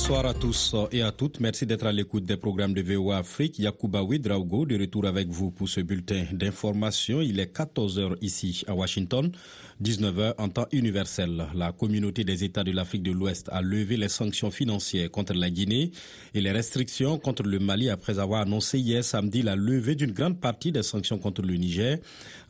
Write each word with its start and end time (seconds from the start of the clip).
Bonsoir 0.00 0.24
à 0.24 0.32
tous 0.32 0.74
et 0.92 1.02
à 1.02 1.12
toutes. 1.12 1.40
Merci 1.40 1.66
d'être 1.66 1.84
à 1.84 1.92
l'écoute 1.92 2.24
des 2.24 2.38
programmes 2.38 2.72
de 2.72 2.80
VOA 2.80 3.18
Afrique. 3.18 3.58
Yacouba 3.58 4.02
Ouedraogo 4.02 4.64
de 4.64 4.78
retour 4.78 5.04
avec 5.04 5.28
vous 5.28 5.50
pour 5.50 5.68
ce 5.68 5.82
bulletin 5.82 6.24
d'information. 6.32 7.20
Il 7.20 7.38
est 7.38 7.54
14h 7.54 8.16
ici 8.22 8.64
à 8.66 8.72
Washington, 8.74 9.30
19h 9.82 10.34
en 10.36 10.48
temps 10.50 10.66
universel. 10.72 11.46
La 11.54 11.72
communauté 11.72 12.22
des 12.22 12.44
États 12.44 12.64
de 12.64 12.70
l'Afrique 12.70 13.02
de 13.02 13.12
l'Ouest 13.12 13.48
a 13.50 13.62
levé 13.62 13.96
les 13.96 14.08
sanctions 14.10 14.50
financières 14.50 15.10
contre 15.10 15.32
la 15.32 15.48
Guinée 15.48 15.90
et 16.34 16.40
les 16.42 16.50
restrictions 16.52 17.18
contre 17.18 17.42
le 17.44 17.58
Mali 17.58 17.88
après 17.88 18.18
avoir 18.18 18.42
annoncé 18.42 18.78
hier 18.78 19.02
samedi 19.02 19.40
la 19.40 19.56
levée 19.56 19.94
d'une 19.94 20.12
grande 20.12 20.38
partie 20.38 20.70
des 20.70 20.82
sanctions 20.82 21.16
contre 21.18 21.40
le 21.40 21.54
Niger. 21.54 21.98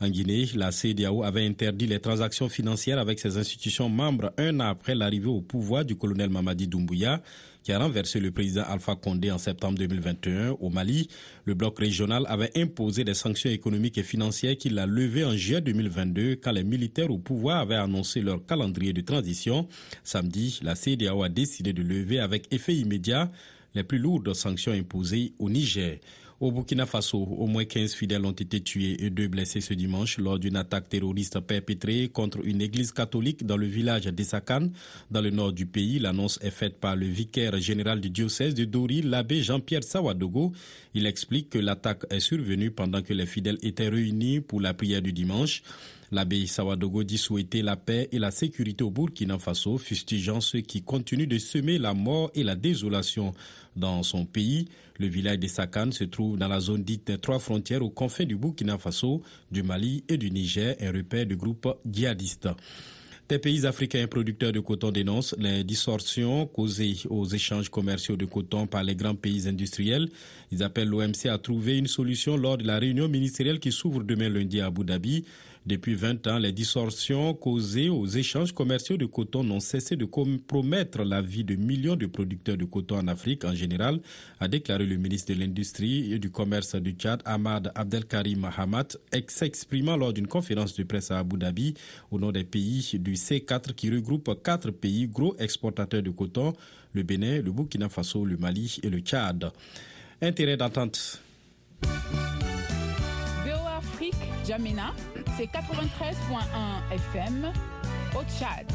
En 0.01 0.09
Guinée, 0.09 0.45
la 0.55 0.71
CEDEAO 0.71 1.23
avait 1.23 1.45
interdit 1.47 1.87
les 1.87 1.99
transactions 1.99 2.49
financières 2.49 2.99
avec 2.99 3.19
ses 3.19 3.37
institutions 3.37 3.87
membres 3.87 4.33
un 4.37 4.59
an 4.59 4.67
après 4.67 4.93
l'arrivée 4.95 5.29
au 5.29 5.39
pouvoir 5.41 5.85
du 5.85 5.95
colonel 5.95 6.29
Mamadi 6.29 6.67
Doumbouya 6.67 7.21
qui 7.63 7.71
a 7.71 7.79
renversé 7.79 8.19
le 8.19 8.31
président 8.31 8.63
Alpha 8.67 8.95
Condé 8.95 9.31
en 9.31 9.37
septembre 9.37 9.77
2021 9.77 10.51
au 10.59 10.69
Mali. 10.69 11.07
Le 11.45 11.53
bloc 11.53 11.79
régional 11.79 12.25
avait 12.27 12.51
imposé 12.57 13.03
des 13.03 13.13
sanctions 13.13 13.49
économiques 13.49 13.97
et 13.97 14.03
financières 14.03 14.57
qu'il 14.57 14.77
a 14.79 14.85
levées 14.85 15.25
en 15.25 15.35
juillet 15.35 15.61
2022 15.61 16.37
quand 16.37 16.51
les 16.51 16.63
militaires 16.63 17.11
au 17.11 17.17
pouvoir 17.19 17.59
avaient 17.61 17.75
annoncé 17.75 18.21
leur 18.21 18.45
calendrier 18.45 18.93
de 18.93 19.01
transition. 19.01 19.67
Samedi, 20.03 20.59
la 20.63 20.75
CDAO 20.75 21.23
a 21.23 21.29
décidé 21.29 21.73
de 21.73 21.83
lever 21.83 22.19
avec 22.19 22.51
effet 22.53 22.75
immédiat 22.75 23.31
les 23.75 23.83
plus 23.83 23.99
lourdes 23.99 24.33
sanctions 24.33 24.71
imposées 24.73 25.33
au 25.39 25.49
Niger. 25.49 25.99
Au 26.41 26.51
Burkina 26.51 26.87
Faso, 26.87 27.19
au 27.19 27.45
moins 27.45 27.65
15 27.65 27.93
fidèles 27.93 28.25
ont 28.25 28.31
été 28.31 28.61
tués 28.61 29.05
et 29.05 29.11
deux 29.11 29.27
blessés 29.27 29.61
ce 29.61 29.75
dimanche 29.75 30.17
lors 30.17 30.39
d'une 30.39 30.55
attaque 30.55 30.89
terroriste 30.89 31.39
perpétrée 31.41 32.09
contre 32.11 32.39
une 32.43 32.63
église 32.63 32.91
catholique 32.91 33.45
dans 33.45 33.57
le 33.57 33.67
village 33.67 34.05
d'Essakan, 34.05 34.69
dans 35.11 35.21
le 35.21 35.29
nord 35.29 35.53
du 35.53 35.67
pays. 35.67 35.99
L'annonce 35.99 36.39
est 36.41 36.49
faite 36.49 36.79
par 36.79 36.95
le 36.95 37.05
vicaire 37.05 37.55
général 37.59 38.01
du 38.01 38.09
diocèse 38.09 38.55
de 38.55 38.65
Dori, 38.65 39.03
l'abbé 39.03 39.43
Jean-Pierre 39.43 39.83
Sawadogo. 39.83 40.51
Il 40.95 41.05
explique 41.05 41.51
que 41.51 41.59
l'attaque 41.59 42.05
est 42.09 42.19
survenue 42.19 42.71
pendant 42.71 43.03
que 43.03 43.13
les 43.13 43.27
fidèles 43.27 43.59
étaient 43.61 43.89
réunis 43.89 44.39
pour 44.39 44.61
la 44.61 44.73
prière 44.73 45.03
du 45.03 45.13
dimanche. 45.13 45.61
L'abbé 46.13 46.45
Sawadogo 46.45 47.03
dit 47.03 47.17
souhaiter 47.17 47.61
la 47.61 47.77
paix 47.77 48.09
et 48.11 48.19
la 48.19 48.31
sécurité 48.31 48.83
au 48.83 48.91
Burkina 48.91 49.39
Faso, 49.39 49.77
fustigeant 49.77 50.41
ceux 50.41 50.59
qui 50.59 50.81
continuent 50.81 51.27
de 51.27 51.37
semer 51.37 51.77
la 51.77 51.93
mort 51.93 52.31
et 52.35 52.43
la 52.43 52.55
désolation 52.55 53.33
dans 53.77 54.03
son 54.03 54.25
pays. 54.25 54.67
Le 54.99 55.07
village 55.07 55.39
de 55.39 55.47
Sakan 55.47 55.91
se 55.91 56.03
trouve 56.03 56.37
dans 56.37 56.49
la 56.49 56.59
zone 56.59 56.83
dite 56.83 57.21
trois 57.21 57.39
frontières 57.39 57.81
aux 57.81 57.89
confins 57.89 58.25
du 58.25 58.35
Burkina 58.35 58.77
Faso, 58.77 59.21
du 59.51 59.63
Mali 59.63 60.03
et 60.09 60.17
du 60.17 60.31
Niger, 60.31 60.75
un 60.81 60.91
repère 60.91 61.25
du 61.25 61.37
groupe 61.37 61.65
djihadiste. 61.89 62.49
Des 63.29 63.39
pays 63.39 63.65
africains 63.65 64.07
producteurs 64.07 64.51
de 64.51 64.59
coton 64.59 64.91
dénoncent 64.91 65.33
les 65.39 65.63
distorsions 65.63 66.45
causées 66.47 66.97
aux 67.09 67.25
échanges 67.25 67.69
commerciaux 67.69 68.17
de 68.17 68.25
coton 68.25 68.67
par 68.67 68.83
les 68.83 68.93
grands 68.93 69.15
pays 69.15 69.47
industriels. 69.47 70.09
Ils 70.51 70.61
appellent 70.63 70.89
l'OMC 70.89 71.27
à 71.29 71.37
trouver 71.37 71.77
une 71.77 71.87
solution 71.87 72.35
lors 72.35 72.57
de 72.57 72.67
la 72.67 72.77
réunion 72.77 73.07
ministérielle 73.07 73.61
qui 73.61 73.71
s'ouvre 73.71 74.03
demain 74.03 74.27
lundi 74.27 74.59
à 74.59 74.65
Abu 74.65 74.83
Dhabi. 74.83 75.23
Depuis 75.63 75.93
20 75.93 76.25
ans, 76.25 76.39
les 76.39 76.51
distorsions 76.51 77.35
causées 77.35 77.89
aux 77.89 78.07
échanges 78.07 78.51
commerciaux 78.51 78.97
de 78.97 79.05
coton 79.05 79.43
n'ont 79.43 79.59
cessé 79.59 79.95
de 79.95 80.05
compromettre 80.05 81.03
la 81.03 81.21
vie 81.21 81.43
de 81.43 81.55
millions 81.55 81.95
de 81.95 82.07
producteurs 82.07 82.57
de 82.57 82.65
coton 82.65 82.97
en 82.97 83.07
Afrique 83.07 83.45
en 83.45 83.53
général, 83.53 83.99
a 84.39 84.47
déclaré 84.47 84.87
le 84.87 84.97
ministre 84.97 85.33
de 85.33 85.39
l'Industrie 85.39 86.13
et 86.13 86.17
du 86.17 86.31
Commerce 86.31 86.75
du 86.75 86.93
Tchad, 86.93 87.21
Ahmad 87.25 87.71
Abdelkarim 87.75 88.49
Hamat, 88.57 88.97
s'exprimant 89.27 89.97
lors 89.97 90.13
d'une 90.13 90.25
conférence 90.25 90.75
de 90.75 90.83
presse 90.83 91.11
à 91.11 91.19
Abu 91.19 91.37
Dhabi 91.37 91.75
au 92.09 92.17
nom 92.17 92.31
des 92.31 92.43
pays 92.43 92.97
du 92.99 93.13
C4 93.13 93.75
qui 93.75 93.91
regroupe 93.91 94.41
quatre 94.43 94.71
pays 94.71 95.07
gros 95.07 95.35
exportateurs 95.37 96.01
de 96.01 96.09
coton, 96.09 96.53
le 96.93 97.03
Bénin, 97.03 97.39
le 97.43 97.51
Burkina 97.51 97.87
Faso, 97.87 98.25
le 98.25 98.35
Mali 98.35 98.79
et 98.81 98.89
le 98.89 98.97
Tchad. 98.99 99.51
Intérêt 100.23 100.57
d'entente. 100.57 101.21
Jamina 104.45 104.93
c'est 105.37 105.45
93.1 105.45 106.93
FM 106.93 107.51
au 108.15 108.23
Tchad. 108.23 108.67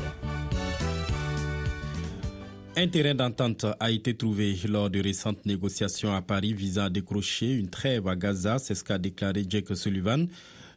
Un 2.77 2.89
terrain 2.89 3.15
d'entente 3.15 3.67
a 3.81 3.91
été 3.91 4.15
trouvé 4.15 4.55
lors 4.69 4.91
de 4.91 5.03
récentes 5.03 5.45
négociations 5.47 6.15
à 6.15 6.23
Paris 6.23 6.53
visant 6.53 6.85
à 6.85 6.91
décrocher 6.91 7.53
une 7.53 7.71
trêve 7.71 8.07
à 8.07 8.17
Gaza, 8.17 8.59
c'est 8.59 8.75
ce 8.75 8.85
qu'a 8.85 8.99
déclaré 8.99 9.45
Jake 9.49 9.75
Sullivan. 9.77 10.27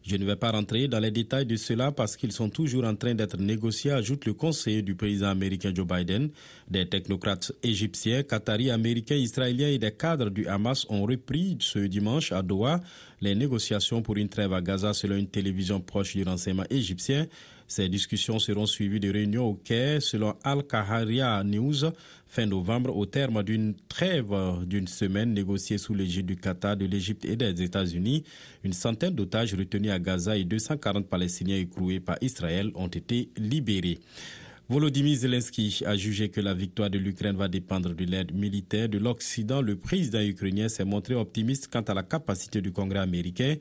Je 0.05 0.15
ne 0.15 0.25
vais 0.25 0.37
pas 0.37 0.51
rentrer 0.51 0.87
dans 0.87 0.99
les 0.99 1.11
détails 1.11 1.45
de 1.45 1.55
cela 1.55 1.91
parce 1.91 2.15
qu'ils 2.15 2.31
sont 2.31 2.49
toujours 2.49 2.85
en 2.85 2.95
train 2.95 3.13
d'être 3.13 3.37
négociés, 3.37 3.91
ajoute 3.91 4.25
le 4.25 4.33
conseiller 4.33 4.81
du 4.81 4.95
président 4.95 5.27
américain 5.27 5.71
Joe 5.75 5.85
Biden. 5.85 6.29
Des 6.69 6.87
technocrates 6.87 7.51
égyptiens, 7.63 8.23
qataris, 8.23 8.71
américains, 8.71 9.15
israéliens 9.15 9.67
et 9.67 9.77
des 9.77 9.91
cadres 9.91 10.29
du 10.29 10.47
Hamas 10.47 10.85
ont 10.89 11.03
repris 11.03 11.57
ce 11.59 11.79
dimanche 11.79 12.31
à 12.31 12.41
Doha 12.41 12.79
les 13.21 13.35
négociations 13.35 14.01
pour 14.01 14.15
une 14.15 14.29
trêve 14.29 14.53
à 14.53 14.61
Gaza 14.61 14.93
selon 14.93 15.15
une 15.17 15.27
télévision 15.27 15.81
proche 15.81 16.15
du 16.15 16.23
renseignement 16.23 16.63
égyptien. 16.69 17.27
Ces 17.69 17.87
discussions 17.87 18.39
seront 18.39 18.65
suivies 18.65 18.99
de 18.99 19.11
réunions 19.11 19.45
au 19.45 19.53
Caire 19.53 20.01
selon 20.01 20.35
Al-Kaharia 20.43 21.43
News 21.43 21.91
fin 22.25 22.47
novembre 22.47 22.97
au 22.97 23.05
terme 23.05 23.43
d'une 23.43 23.75
trêve 23.87 24.33
d'une 24.65 24.87
semaine 24.87 25.33
négociée 25.35 25.77
sous 25.77 25.93
l'égide 25.93 26.25
du 26.25 26.35
Qatar, 26.35 26.75
de 26.75 26.85
l'Égypte 26.85 27.25
et 27.25 27.35
des 27.35 27.61
États-Unis. 27.61 28.23
Une 28.63 28.73
centaine 28.73 29.13
d'otages 29.13 29.53
retenus 29.53 29.91
à 29.91 29.99
Gaza 29.99 30.35
et 30.35 30.45
240 30.45 31.07
Palestiniens 31.07 31.57
écroués 31.57 31.99
par 31.99 32.17
Israël 32.21 32.71
ont 32.73 32.87
été 32.87 33.29
libérés. 33.37 33.99
Volodymyr 34.67 35.17
Zelensky 35.17 35.83
a 35.85 35.95
jugé 35.95 36.29
que 36.29 36.41
la 36.41 36.55
victoire 36.55 36.89
de 36.89 36.97
l'Ukraine 36.97 37.35
va 37.35 37.47
dépendre 37.47 37.95
de 37.95 38.05
l'aide 38.05 38.33
militaire 38.35 38.89
de 38.89 38.97
l'Occident. 38.97 39.61
Le 39.61 39.75
président 39.75 40.21
ukrainien 40.21 40.69
s'est 40.69 40.85
montré 40.85 41.13
optimiste 41.13 41.69
quant 41.71 41.81
à 41.81 41.93
la 41.93 42.03
capacité 42.03 42.61
du 42.61 42.71
Congrès 42.71 42.99
américain 42.99 43.55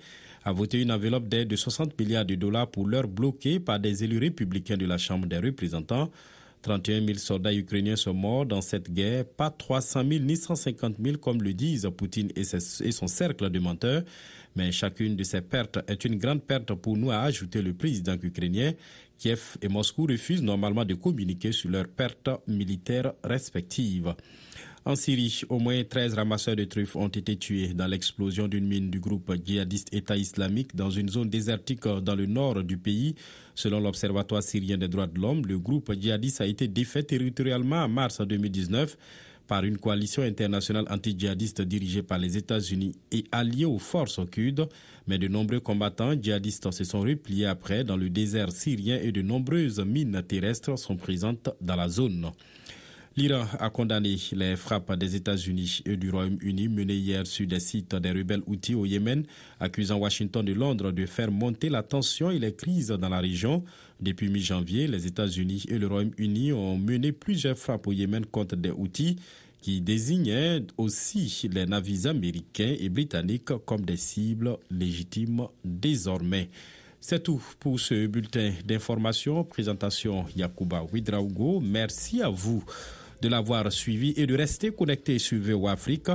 à 0.48 0.52
voter 0.52 0.80
une 0.80 0.90
enveloppe 0.92 1.28
d'aide 1.28 1.48
de 1.48 1.56
60 1.56 1.98
milliards 2.00 2.24
de 2.24 2.34
dollars 2.34 2.70
pour 2.70 2.88
l'heure 2.88 3.06
bloquée 3.06 3.60
par 3.60 3.78
des 3.78 4.02
élus 4.02 4.16
républicains 4.16 4.78
de 4.78 4.86
la 4.86 4.96
Chambre 4.96 5.26
des 5.26 5.36
représentants. 5.36 6.10
31 6.62 7.04
000 7.04 7.18
soldats 7.18 7.52
ukrainiens 7.52 7.96
sont 7.96 8.14
morts 8.14 8.46
dans 8.46 8.62
cette 8.62 8.90
guerre, 8.90 9.26
pas 9.26 9.50
300 9.50 10.04
000 10.08 10.24
ni 10.24 10.38
150 10.38 10.96
000 11.04 11.18
comme 11.18 11.42
le 11.42 11.52
disent 11.52 11.86
Poutine 11.94 12.30
et 12.34 12.92
son 12.92 13.06
cercle 13.08 13.50
de 13.50 13.58
menteurs. 13.58 14.04
Mais 14.56 14.72
chacune 14.72 15.16
de 15.16 15.22
ces 15.22 15.42
pertes 15.42 15.80
est 15.86 16.06
une 16.06 16.16
grande 16.16 16.42
perte 16.42 16.72
pour 16.72 16.96
nous, 16.96 17.10
a 17.10 17.18
ajouté 17.18 17.60
le 17.60 17.74
président 17.74 18.16
ukrainien. 18.22 18.72
Kiev 19.18 19.58
et 19.60 19.68
Moscou 19.68 20.06
refusent 20.06 20.42
normalement 20.42 20.86
de 20.86 20.94
communiquer 20.94 21.52
sur 21.52 21.68
leurs 21.68 21.88
pertes 21.88 22.30
militaires 22.46 23.12
respectives. 23.22 24.14
En 24.88 24.96
Syrie, 24.96 25.42
au 25.50 25.58
moins 25.58 25.84
13 25.84 26.14
ramasseurs 26.14 26.56
de 26.56 26.64
truffes 26.64 26.96
ont 26.96 27.08
été 27.08 27.36
tués 27.36 27.74
dans 27.74 27.86
l'explosion 27.86 28.48
d'une 28.48 28.66
mine 28.66 28.88
du 28.88 29.00
groupe 29.00 29.30
djihadiste 29.44 29.92
État 29.92 30.16
islamique 30.16 30.74
dans 30.74 30.88
une 30.88 31.10
zone 31.10 31.28
désertique 31.28 31.86
dans 31.86 32.14
le 32.14 32.24
nord 32.24 32.64
du 32.64 32.78
pays. 32.78 33.14
Selon 33.54 33.80
l'Observatoire 33.80 34.42
syrien 34.42 34.78
des 34.78 34.88
droits 34.88 35.06
de 35.06 35.20
l'homme, 35.20 35.44
le 35.44 35.58
groupe 35.58 35.92
djihadiste 35.92 36.40
a 36.40 36.46
été 36.46 36.68
défait 36.68 37.02
territorialement 37.02 37.84
en 37.84 37.88
mars 37.90 38.22
2019 38.22 38.96
par 39.46 39.62
une 39.64 39.76
coalition 39.76 40.22
internationale 40.22 40.86
anti-djihadiste 40.88 41.60
dirigée 41.60 42.02
par 42.02 42.18
les 42.18 42.38
États-Unis 42.38 42.94
et 43.12 43.24
alliée 43.30 43.66
aux 43.66 43.78
forces 43.78 44.20
kurdes, 44.30 44.70
mais 45.06 45.18
de 45.18 45.28
nombreux 45.28 45.60
combattants 45.60 46.14
djihadistes 46.14 46.70
se 46.70 46.84
sont 46.84 47.02
repliés 47.02 47.44
après 47.44 47.84
dans 47.84 47.98
le 47.98 48.08
désert 48.08 48.52
syrien 48.52 48.98
et 49.02 49.12
de 49.12 49.20
nombreuses 49.20 49.80
mines 49.80 50.22
terrestres 50.26 50.78
sont 50.78 50.96
présentes 50.96 51.50
dans 51.60 51.76
la 51.76 51.90
zone. 51.90 52.32
L'Iran 53.18 53.46
a 53.58 53.68
condamné 53.68 54.16
les 54.30 54.54
frappes 54.54 54.94
des 54.94 55.16
États-Unis 55.16 55.82
et 55.84 55.96
du 55.96 56.08
Royaume-Uni 56.08 56.68
menées 56.68 56.94
hier 56.94 57.26
sur 57.26 57.48
des 57.48 57.58
sites 57.58 57.96
des 57.96 58.12
rebelles 58.12 58.44
outils 58.46 58.76
au 58.76 58.86
Yémen, 58.86 59.24
accusant 59.58 59.96
Washington 59.96 60.44
de 60.44 60.52
Londres 60.52 60.92
de 60.92 61.04
faire 61.04 61.32
monter 61.32 61.68
la 61.68 61.82
tension 61.82 62.30
et 62.30 62.38
les 62.38 62.54
crises 62.54 62.90
dans 62.90 63.08
la 63.08 63.18
région. 63.18 63.64
Depuis 64.00 64.28
mi-janvier, 64.28 64.86
les 64.86 65.08
États-Unis 65.08 65.64
et 65.68 65.78
le 65.78 65.88
Royaume-Uni 65.88 66.52
ont 66.52 66.78
mené 66.78 67.10
plusieurs 67.10 67.58
frappes 67.58 67.88
au 67.88 67.92
Yémen 67.92 68.24
contre 68.24 68.54
des 68.54 68.70
outils 68.70 69.16
qui 69.62 69.80
désignaient 69.80 70.62
aussi 70.76 71.48
les 71.52 71.66
navires 71.66 72.10
américains 72.10 72.76
et 72.78 72.88
britanniques 72.88 73.46
comme 73.66 73.84
des 73.84 73.96
cibles 73.96 74.58
légitimes 74.70 75.48
désormais. 75.64 76.50
C'est 77.00 77.24
tout 77.24 77.42
pour 77.58 77.80
ce 77.80 78.06
bulletin 78.06 78.52
d'information. 78.64 79.42
Présentation 79.42 80.24
Yakuba 80.36 80.84
Widraugo. 80.92 81.58
Merci 81.58 82.22
à 82.22 82.28
vous 82.28 82.62
de 83.20 83.28
l'avoir 83.28 83.70
suivi 83.72 84.12
et 84.16 84.26
de 84.26 84.36
rester 84.36 84.70
connecté 84.70 85.18
sur 85.18 85.38
VO 85.40 85.68
Afrique. 85.68 86.08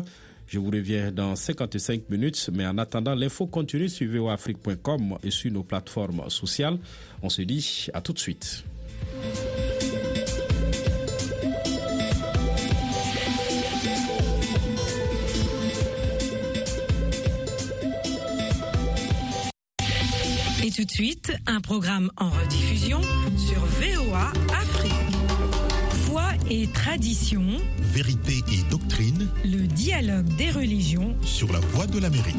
Je 0.48 0.60
vous 0.60 0.70
reviens 0.70 1.12
dans 1.12 1.36
55 1.36 2.10
minutes, 2.10 2.50
mais 2.54 2.66
en 2.68 2.78
attendant, 2.78 3.16
l'info 3.16 3.48
continue 3.48 3.90
sur 3.90 4.08
voafrique.com 4.12 5.18
et 5.24 5.32
sur 5.32 5.52
nos 5.52 5.64
plateformes 5.64 6.30
sociales. 6.30 6.78
On 7.22 7.30
se 7.30 7.42
dit 7.42 7.88
à 7.94 8.02
tout 8.02 8.14
de 8.14 8.20
suite. 8.20 8.64
Et 20.66 20.72
tout 20.72 20.86
de 20.86 20.92
suite, 20.92 21.34
un 21.46 21.60
programme 21.62 22.10
en 22.18 22.30
rediffusion 22.30 23.02
sur 23.38 23.60
VOA 23.66 24.32
Afrique. 24.62 25.13
Et 26.50 26.68
tradition, 26.68 27.44
Vérité 27.80 28.44
et 28.52 28.70
doctrine 28.70 29.30
le 29.46 29.66
dialogue 29.66 30.28
des 30.36 30.52
religions 30.52 31.16
sur 31.22 31.52
la 31.52 31.60
voie 31.60 31.88
de 31.88 32.00
l'Amérique. 32.00 32.36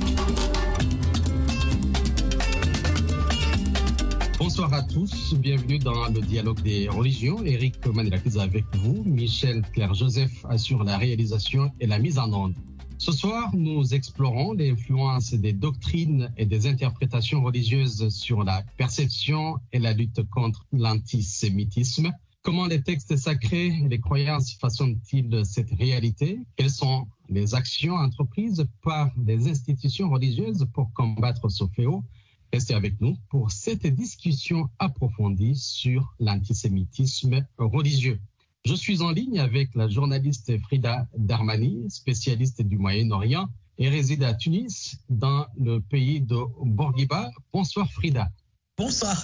Bonsoir 4.38 4.74
à 4.74 4.82
tous, 4.82 5.34
bienvenue 5.34 5.78
dans 5.78 6.08
le 6.08 6.20
dialogue 6.20 6.60
des 6.62 6.88
religions. 6.88 7.42
Eric 7.44 7.86
Manilakis 7.86 8.38
avec 8.38 8.64
vous, 8.74 9.02
Michel 9.04 9.62
Claire-Joseph 9.72 10.44
assure 10.50 10.84
la 10.84 10.98
réalisation 10.98 11.70
et 11.80 11.86
la 11.86 11.98
mise 11.98 12.18
en 12.18 12.32
onde. 12.32 12.54
Ce 12.98 13.12
soir, 13.12 13.50
nous 13.54 13.94
explorons 13.94 14.52
l'influence 14.52 15.34
des 15.34 15.52
doctrines 15.52 16.30
et 16.36 16.46
des 16.46 16.66
interprétations 16.66 17.42
religieuses 17.42 18.08
sur 18.08 18.44
la 18.44 18.62
perception 18.76 19.58
et 19.72 19.78
la 19.78 19.92
lutte 19.92 20.22
contre 20.30 20.64
l'antisémitisme. 20.72 22.12
Comment 22.44 22.66
les 22.66 22.82
textes 22.82 23.16
sacrés 23.16 23.68
et 23.68 23.88
les 23.88 24.00
croyances 24.00 24.52
façonnent-ils 24.60 25.46
cette 25.46 25.70
réalité? 25.78 26.40
Quelles 26.56 26.68
sont 26.68 27.06
les 27.30 27.54
actions 27.54 27.94
entreprises 27.94 28.66
par 28.82 29.10
les 29.16 29.48
institutions 29.48 30.10
religieuses 30.10 30.66
pour 30.74 30.92
combattre 30.92 31.48
ce 31.48 31.64
fléau? 31.66 32.04
Restez 32.52 32.74
avec 32.74 33.00
nous 33.00 33.16
pour 33.30 33.50
cette 33.50 33.86
discussion 33.86 34.68
approfondie 34.78 35.56
sur 35.56 36.14
l'antisémitisme 36.20 37.46
religieux. 37.56 38.20
Je 38.66 38.74
suis 38.74 39.00
en 39.00 39.10
ligne 39.10 39.40
avec 39.40 39.74
la 39.74 39.88
journaliste 39.88 40.52
Frida 40.64 41.08
Darmani, 41.16 41.90
spécialiste 41.90 42.60
du 42.60 42.76
Moyen-Orient 42.76 43.48
et 43.78 43.88
réside 43.88 44.22
à 44.22 44.34
Tunis, 44.34 44.98
dans 45.08 45.46
le 45.58 45.80
pays 45.80 46.20
de 46.20 46.36
Bourguiba. 46.62 47.30
Bonsoir 47.54 47.90
Frida. 47.90 48.30
Bonsoir. 48.76 49.16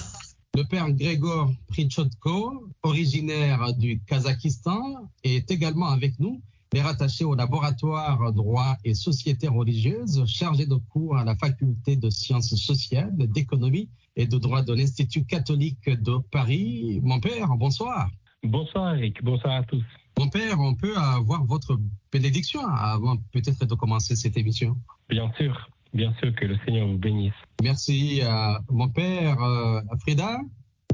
Le 0.57 0.65
père 0.65 0.91
Grégor 0.91 1.53
Prichotko, 1.69 2.69
originaire 2.83 3.73
du 3.75 4.01
Kazakhstan, 4.01 5.09
est 5.23 5.49
également 5.49 5.87
avec 5.87 6.19
nous. 6.19 6.43
Il 6.73 6.81
est 6.81 6.83
rattaché 6.83 7.25
au 7.25 7.37
laboratoire 7.37 8.33
droit 8.33 8.77
et 8.85 8.95
société 8.95 9.47
religieuse, 9.47 10.25
chargé 10.27 10.67
de 10.67 10.75
cours 10.75 11.17
à 11.17 11.25
la 11.25 11.37
faculté 11.37 11.95
de 11.95 12.11
sciences 12.11 12.55
sociales, 12.57 13.15
d'économie 13.17 13.89
et 14.17 14.27
de 14.27 14.39
droit 14.39 14.63
de 14.63 14.73
l'Institut 14.73 15.25
catholique 15.25 15.89
de 15.89 16.19
Paris. 16.33 17.01
Mon 17.03 17.21
père, 17.21 17.49
bonsoir. 17.57 18.11
Bonsoir 18.43 18.97
Eric, 18.97 19.23
bonsoir 19.23 19.55
à 19.55 19.63
tous. 19.63 19.85
Mon 20.19 20.29
père, 20.29 20.59
on 20.59 20.75
peut 20.75 20.97
avoir 20.97 21.45
votre 21.45 21.79
bénédiction 22.13 22.67
avant 22.67 23.17
peut-être 23.33 23.67
de 23.67 23.75
commencer 23.77 24.17
cette 24.17 24.37
émission? 24.37 24.77
Bien 25.09 25.33
sûr, 25.39 25.71
Bien 25.93 26.15
sûr, 26.21 26.35
que 26.35 26.45
le 26.45 26.57
Seigneur 26.65 26.87
vous 26.87 26.99
bénisse. 26.99 27.33
Merci 27.63 28.23
à 28.23 28.61
mon 28.69 28.89
père, 28.89 29.43
euh, 29.43 29.81
à 29.91 29.97
Frida. 29.99 30.39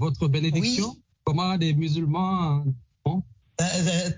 Votre 0.00 0.28
bénédiction, 0.28 0.96
comment 1.24 1.54
les 1.56 1.74
musulmans 1.74 2.60
euh, 2.60 2.70
font? 3.04 3.22
Euh, 3.60 4.10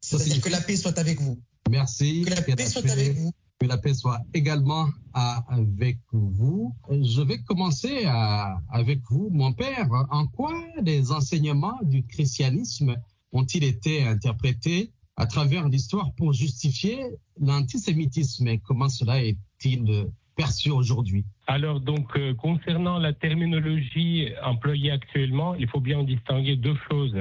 C'est-à-dire 0.00 0.40
que 0.40 0.48
la 0.48 0.60
paix 0.60 0.76
soit 0.76 0.98
avec 0.98 1.20
vous. 1.20 1.40
Merci. 1.70 2.22
Que 2.22 2.30
la 2.30 2.42
paix 2.42 2.66
soit 2.66 2.90
avec 2.90 3.16
vous. 3.16 3.32
Que 3.60 3.66
la 3.66 3.78
paix 3.78 3.94
soit 3.94 4.20
également 4.34 4.88
avec 5.14 5.98
vous. 6.10 6.74
Je 6.90 7.22
vais 7.22 7.38
commencer 7.42 8.04
avec 8.06 9.00
vous, 9.08 9.28
mon 9.30 9.52
père. 9.52 9.88
En 10.10 10.26
quoi 10.26 10.52
les 10.82 11.12
enseignements 11.12 11.78
du 11.82 12.04
christianisme 12.04 12.96
ont-ils 13.32 13.62
été 13.62 14.02
interprétés? 14.02 14.92
À 15.16 15.26
travers 15.26 15.68
l'histoire 15.68 16.12
pour 16.16 16.32
justifier 16.32 16.98
l'antisémitisme 17.40 18.48
et 18.48 18.58
comment 18.58 18.88
cela 18.88 19.22
est-il 19.22 20.06
perçu 20.36 20.70
aujourd'hui? 20.70 21.24
Alors 21.46 21.80
donc 21.80 22.16
euh, 22.16 22.34
concernant 22.34 22.98
la 22.98 23.12
terminologie 23.12 24.28
employée 24.42 24.90
actuellement, 24.90 25.54
il 25.54 25.68
faut 25.68 25.80
bien 25.80 25.98
en 25.98 26.04
distinguer 26.04 26.56
deux 26.56 26.76
choses. 26.90 27.16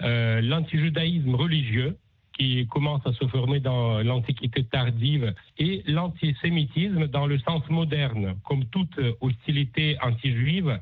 Euh, 0.00 0.40
L'antijudaïsme 0.40 1.34
religieux 1.34 1.96
qui 2.36 2.66
commence 2.66 3.06
à 3.06 3.12
se 3.12 3.26
former 3.28 3.60
dans 3.60 4.02
l'Antiquité 4.02 4.64
tardive 4.64 5.34
et 5.58 5.84
l'antisémitisme 5.86 7.06
dans 7.06 7.26
le 7.26 7.38
sens 7.38 7.62
moderne. 7.70 8.34
Comme 8.42 8.64
toute 8.66 8.98
hostilité 9.20 9.96
anti-juive, 10.02 10.80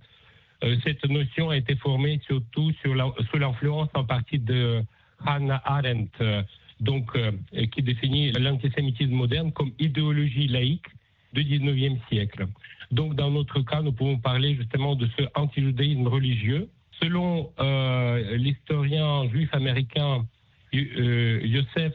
euh, 0.64 0.76
cette 0.84 1.04
notion 1.04 1.50
a 1.50 1.56
été 1.56 1.76
formée 1.76 2.20
surtout 2.26 2.72
sur 2.80 2.94
l'influence 2.94 3.88
en 3.94 4.04
partie 4.04 4.38
de 4.38 4.82
Hannah 5.26 5.60
Arendt, 5.64 6.10
euh, 6.20 6.42
donc, 6.80 7.10
euh, 7.16 7.32
qui 7.72 7.82
définit 7.82 8.32
l'antisémitisme 8.32 9.12
moderne 9.12 9.52
comme 9.52 9.72
idéologie 9.78 10.48
laïque 10.48 10.86
du 11.32 11.44
19e 11.44 11.98
siècle. 12.08 12.46
Donc, 12.90 13.14
dans 13.14 13.30
notre 13.30 13.60
cas, 13.60 13.82
nous 13.82 13.92
pouvons 13.92 14.19
parler 14.19 14.54
justement 14.54 14.94
de 14.96 15.08
ce 15.19 15.24
antijudaïsme 15.34 16.06
religieux. 16.06 16.69
Selon 17.00 17.50
euh, 17.60 18.36
l'historien 18.36 19.28
juif 19.30 19.48
américain 19.54 20.26
euh, 20.74 21.40
Yosef 21.44 21.94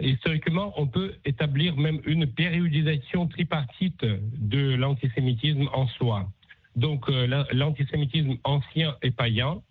historiquement, 0.00 0.72
on 0.76 0.86
peut 0.86 1.14
établir 1.24 1.76
même 1.76 2.00
une 2.06 2.26
périodisation 2.26 3.26
tripartite 3.28 4.04
de 4.04 4.74
l'antisémitisme 4.74 5.68
en 5.72 5.86
soi. 5.88 6.28
Donc, 6.76 7.08
la- 7.08 7.46
l'antisémitisme 7.52 8.36
ancien 8.44 8.96
et 9.02 9.10
païen, 9.12 9.62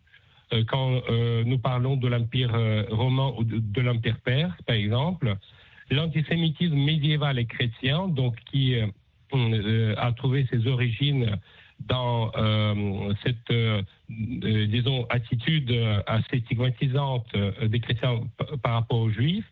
quand 0.67 1.01
euh, 1.09 1.43
nous 1.45 1.57
parlons 1.57 1.95
de 1.97 2.07
l'Empire 2.07 2.53
euh, 2.53 2.83
romain 2.89 3.33
ou 3.37 3.43
de, 3.43 3.81
l'Empire 3.81 4.17
perse, 4.23 4.59
par 4.65 4.75
exemple, 4.75 5.35
l'antisémitisme 5.89 6.75
médiéval 6.75 7.39
et 7.39 7.45
chrétien, 7.45 8.07
donc 8.07 8.35
qui 8.51 8.75
euh, 8.75 8.87
euh, 9.33 9.95
a 9.97 10.11
trouvé 10.11 10.47
ses 10.51 10.67
origines 10.67 11.37
dans 11.87 12.31
euh, 12.37 13.13
cette, 13.23 13.51
euh, 13.51 13.81
euh, 14.43 14.67
disons, 14.67 15.05
attitude 15.09 15.71
euh, 15.71 16.01
assez 16.07 16.39
stigmatisante 16.41 17.27
euh, 17.35 17.67
des 17.67 17.79
chrétiens 17.79 18.21
par 18.61 18.73
rapport 18.73 18.99
aux 18.99 19.09
juifs, 19.09 19.49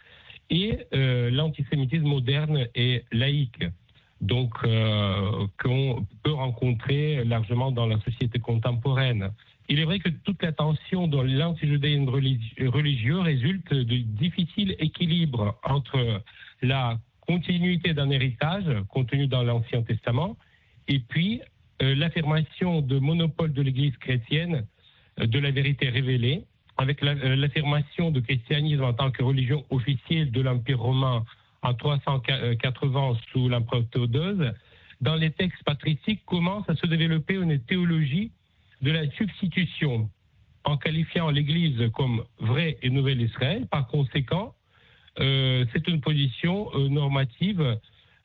et 0.50 0.80
euh, 0.94 1.30
l'antisémitisme 1.32 2.06
moderne 2.06 2.68
et 2.76 3.04
laïque, 3.12 3.64
donc 4.20 4.54
euh, 4.64 5.48
qu'on 5.62 6.06
peut 6.24 6.34
rencontrer 6.34 7.24
largement 7.24 7.72
dans 7.72 7.88
la 7.88 8.00
société 8.02 8.40
contemporaine. 8.40 9.32
Il 9.72 9.80
est 9.80 9.86
vrai 9.86 10.00
que 10.00 10.10
toute 10.10 10.44
la 10.44 10.52
tension 10.52 11.08
dans 11.08 11.24
religi- 11.24 12.68
religieux 12.68 13.20
résulte 13.20 13.74
de 13.74 13.98
difficiles 14.00 14.76
équilibres 14.80 15.58
entre 15.64 16.22
la 16.62 17.00
continuité 17.22 17.94
d'un 17.94 18.10
héritage 18.10 18.66
contenu 18.90 19.28
dans 19.28 19.44
l'Ancien 19.44 19.82
Testament 19.84 20.36
et 20.90 21.00
puis 21.00 21.40
euh, 21.82 21.96
l'affirmation 21.96 22.82
de 22.82 23.00
monopole 23.00 23.54
de 23.54 23.62
l'Église 23.62 23.96
chrétienne 23.96 24.66
euh, 25.22 25.26
de 25.26 25.40
la 25.40 25.52
vérité 25.52 25.88
révélée, 25.88 26.44
avec 26.76 27.00
la- 27.00 27.12
euh, 27.14 27.38
l'affirmation 27.38 28.12
du 28.12 28.22
christianisme 28.22 28.84
en 28.84 28.92
tant 28.94 29.10
que 29.10 29.24
religion 29.24 29.64
officielle 29.70 30.32
de 30.32 30.42
l'Empire 30.42 30.82
romain 30.82 31.24
en 31.62 31.74
380 31.74 33.18
sous 33.32 33.48
l'empereur 33.48 33.84
Théodose, 33.90 34.52
dans 35.00 35.16
les 35.16 35.32
textes 35.32 35.64
patriciques 35.64 36.26
commence 36.26 36.70
à 36.70 36.76
se 36.76 36.88
développer 36.88 37.36
une 37.36 37.58
théologie 37.62 38.32
de 38.82 38.92
la 38.92 39.10
substitution 39.12 40.10
en 40.64 40.78
qualifiant 40.78 41.30
l'Église 41.30 41.90
comme 41.94 42.24
vrai 42.40 42.78
et 42.82 42.90
nouvel 42.90 43.22
Israël. 43.22 43.68
Par 43.70 43.88
conséquent, 43.88 44.54
euh, 45.20 45.66
c'est 45.74 45.88
une 45.88 46.02
position 46.02 46.70
euh, 46.76 46.88
normative 46.88 47.80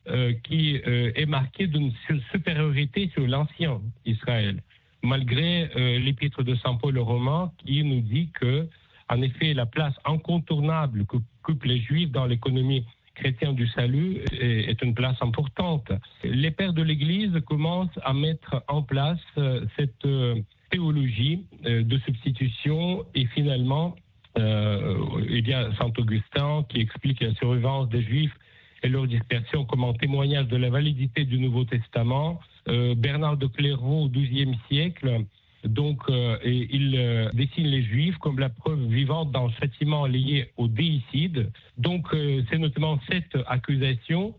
euh, 0.09 0.33
qui 0.45 0.77
est 0.85 1.27
marquée 1.27 1.67
d'une 1.67 1.93
su- 2.07 2.21
supériorité 2.31 3.11
sur 3.15 3.27
l'ancien 3.27 3.81
Israël, 4.05 4.63
malgré 5.03 5.69
l'épître 5.99 6.43
de 6.43 6.55
Saint 6.57 6.77
Paul 6.77 6.99
romain 6.99 7.53
qui 7.59 7.83
nous 7.83 8.01
dit 8.01 8.31
que, 8.41 8.69
en 9.09 9.21
effet, 9.23 9.53
la 9.55 9.67
place 9.67 9.95
incontournable 10.05 11.07
que 11.07 11.17
occupent 11.43 11.65
les 11.65 11.81
Juifs 11.81 12.11
dans 12.11 12.27
l'économie 12.27 12.85
chrétienne 13.16 13.54
du 13.54 13.66
salut 13.68 14.18
est, 14.40 14.80
une 14.82 14.94
place 14.94 15.16
importante. 15.20 15.90
Les 16.23 16.50
pères 16.50 16.73
de 16.73 16.82
l'Église 16.82 17.32
commencent 17.46 17.99
à 18.04 18.12
mettre 18.12 18.62
en 18.68 18.82
place 18.82 19.18
euh, 19.38 19.64
cette 19.76 20.04
euh, 20.04 20.37
théologie 20.70 21.44
euh, 21.64 21.82
de 21.82 21.99
substitution 21.99 23.04
et 23.14 23.26
finalement, 23.26 23.96
il 24.38 25.49
y 25.49 25.54
a 25.54 25.75
Saint 25.78 25.90
Augustin 25.96 26.66
qui 26.68 26.80
explique 26.80 27.23
la 27.23 27.32
survivance 27.37 27.88
des 27.88 28.02
Juifs 28.02 28.35
et 28.82 28.88
leur 28.90 29.06
dispersion 29.06 29.64
comme 29.64 29.82
un 29.85 29.94
témoignage 29.94 30.46
de 30.49 30.58
la 30.58 30.68
validité 30.68 31.25
du 31.25 31.38
Nouveau 31.38 31.64
Testament. 31.64 32.38
Bernard 32.66 33.38
de 33.38 33.46
Clairvaux 33.46 34.02
au 34.02 34.08
XIIe 34.11 34.58
siècle, 34.68 35.25
donc, 35.66 36.00
euh, 36.08 36.38
il 36.44 36.94
euh, 36.96 37.30
dessine 37.32 37.66
les 37.66 37.82
Juifs 37.82 38.16
comme 38.18 38.38
la 38.38 38.49
preuve 38.49 38.87
vivante 38.87 39.32
d'un 39.32 39.50
châtiment 39.61 40.06
lié 40.06 40.50
au 40.56 40.68
déicide. 40.68 41.50
Donc, 41.78 42.06
euh, 42.12 42.42
c'est 42.50 42.58
notamment 42.58 42.99
cette 43.08 43.37
accusation 43.46 44.35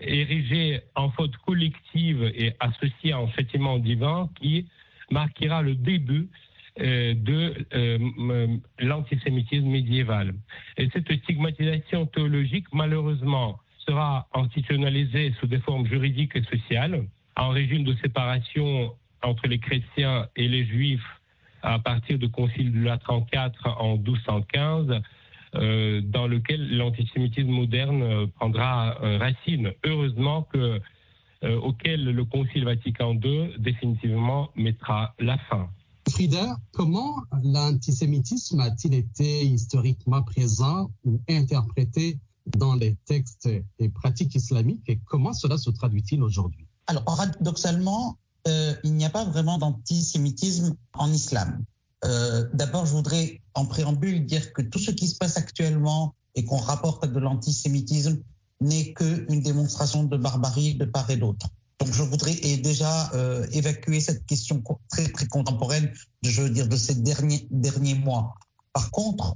érigée 0.00 0.80
en 0.94 1.10
faute 1.10 1.36
collective 1.38 2.22
et 2.34 2.52
associée 2.60 3.12
à 3.12 3.18
un 3.18 3.28
châtiment 3.32 3.78
divin 3.78 4.28
qui 4.40 4.66
marquera 5.10 5.62
le 5.62 5.74
début 5.74 6.28
de 6.78 7.54
l'antisémitisme 8.78 9.66
médiéval. 9.66 10.34
Et 10.76 10.88
cette 10.92 11.10
stigmatisation 11.24 12.06
théologique, 12.06 12.66
malheureusement, 12.72 13.58
sera 13.84 14.28
institutionnalisée 14.32 15.34
sous 15.40 15.48
des 15.48 15.58
formes 15.58 15.88
juridiques 15.88 16.36
et 16.36 16.44
sociales, 16.44 17.04
en 17.34 17.48
régime 17.48 17.82
de 17.82 17.96
séparation 17.96 18.92
entre 19.22 19.46
les 19.46 19.58
chrétiens 19.58 20.26
et 20.36 20.48
les 20.48 20.64
juifs 20.66 21.06
à 21.62 21.78
partir 21.78 22.18
du 22.18 22.30
Concile 22.30 22.72
de 22.72 22.80
Latran 22.80 23.26
IV 23.32 23.50
en 23.64 23.96
1215, 23.96 25.00
euh, 25.54 26.00
dans 26.02 26.26
lequel 26.26 26.76
l'antisémitisme 26.76 27.48
moderne 27.48 28.02
euh, 28.02 28.26
prendra 28.26 28.92
racine. 29.18 29.72
Heureusement 29.84 30.42
que 30.42 30.80
auquel 31.62 32.04
le 32.04 32.24
Concile 32.24 32.64
Vatican 32.64 33.14
II 33.14 33.52
définitivement 33.60 34.50
mettra 34.56 35.14
la 35.20 35.38
fin. 35.38 35.70
Frida, 36.10 36.58
comment 36.72 37.22
l'antisémitisme 37.44 38.60
a-t-il 38.60 38.94
été 38.94 39.46
historiquement 39.46 40.22
présent 40.22 40.90
ou 41.04 41.20
interprété 41.28 42.18
dans 42.46 42.74
les 42.74 42.96
textes 43.06 43.48
et 43.78 43.88
pratiques 43.88 44.34
islamiques 44.34 44.88
et 44.88 44.98
comment 45.04 45.32
cela 45.32 45.58
se 45.58 45.70
traduit-il 45.70 46.22
aujourd'hui? 46.22 46.66
Alors, 46.86 47.04
paradoxalement, 47.04 48.18
euh, 48.48 48.74
il 48.84 48.94
n'y 48.94 49.04
a 49.04 49.10
pas 49.10 49.24
vraiment 49.24 49.58
d'antisémitisme 49.58 50.74
en 50.94 51.12
islam. 51.12 51.62
Euh, 52.04 52.48
d'abord, 52.52 52.86
je 52.86 52.92
voudrais 52.92 53.40
en 53.54 53.66
préambule 53.66 54.26
dire 54.26 54.52
que 54.52 54.62
tout 54.62 54.78
ce 54.78 54.90
qui 54.90 55.08
se 55.08 55.16
passe 55.16 55.36
actuellement 55.36 56.14
et 56.34 56.44
qu'on 56.44 56.56
rapporte 56.56 57.06
de 57.06 57.18
l'antisémitisme 57.18 58.18
n'est 58.60 58.92
qu'une 58.92 59.42
démonstration 59.42 60.04
de 60.04 60.16
barbarie 60.16 60.74
de 60.74 60.84
part 60.84 61.10
et 61.10 61.16
d'autre. 61.16 61.48
Donc, 61.80 61.92
je 61.92 62.02
voudrais 62.02 62.34
déjà 62.56 63.12
euh, 63.14 63.46
évacuer 63.52 64.00
cette 64.00 64.26
question 64.26 64.62
très 64.88 65.08
très 65.08 65.26
contemporaine, 65.26 65.92
je 66.22 66.42
veux 66.42 66.50
dire, 66.50 66.68
de 66.68 66.76
ces 66.76 66.96
derniers 66.96 67.46
derniers 67.50 67.94
mois. 67.94 68.34
Par 68.72 68.90
contre, 68.90 69.34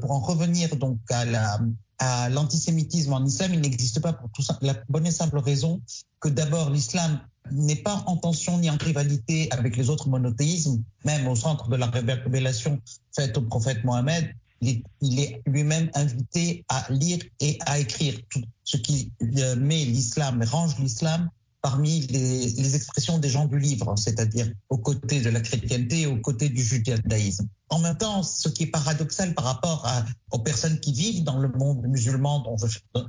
pour 0.00 0.10
en 0.10 0.20
revenir 0.20 0.74
donc 0.76 0.98
à 1.10 1.24
la 1.24 1.60
à 2.00 2.30
l'antisémitisme 2.30 3.12
en 3.12 3.24
islam, 3.24 3.52
il 3.52 3.60
n'existe 3.60 4.00
pas 4.00 4.14
pour 4.14 4.30
la 4.62 4.74
bonne 4.88 5.06
et 5.06 5.10
simple 5.10 5.38
raison 5.38 5.82
que 6.18 6.28
d'abord 6.28 6.70
l'islam 6.70 7.20
n'est 7.52 7.76
pas 7.76 8.02
en 8.06 8.16
tension 8.16 8.58
ni 8.58 8.70
en 8.70 8.76
rivalité 8.76 9.48
avec 9.50 9.76
les 9.76 9.90
autres 9.90 10.08
monothéismes, 10.08 10.82
même 11.04 11.26
au 11.26 11.36
centre 11.36 11.68
de 11.68 11.76
la 11.76 11.86
révélation 11.86 12.80
faite 13.14 13.36
au 13.38 13.42
prophète 13.42 13.84
Mohammed. 13.84 14.34
Il 14.62 15.20
est, 15.20 15.40
lui-même 15.46 15.90
invité 15.94 16.64
à 16.68 16.84
lire 16.90 17.18
et 17.40 17.58
à 17.64 17.78
écrire 17.78 18.14
tout 18.28 18.42
ce 18.62 18.76
qui 18.76 19.10
euh, 19.38 19.56
met 19.56 19.84
l'islam, 19.86 20.42
range 20.42 20.78
l'islam 20.78 21.30
parmi 21.62 22.00
les, 22.06 22.74
expressions 22.74 23.18
des 23.18 23.28
gens 23.28 23.46
du 23.46 23.58
livre, 23.58 23.94
c'est-à-dire 23.96 24.50
aux 24.68 24.78
côtés 24.78 25.20
de 25.20 25.28
la 25.28 25.40
chrétienté 25.40 26.06
aux 26.06 26.16
côtés 26.16 26.48
du 26.48 26.62
judaïsme. 26.62 27.48
En 27.68 27.78
même 27.78 27.96
temps, 27.96 28.22
ce 28.22 28.48
qui 28.48 28.64
est 28.64 28.66
paradoxal 28.66 29.34
par 29.34 29.44
rapport 29.44 29.86
aux 30.30 30.38
personnes 30.38 30.80
qui 30.80 30.92
vivent 30.92 31.24
dans 31.24 31.38
le 31.38 31.48
monde 31.48 31.86
musulman 31.86 32.40
dont 32.40 32.56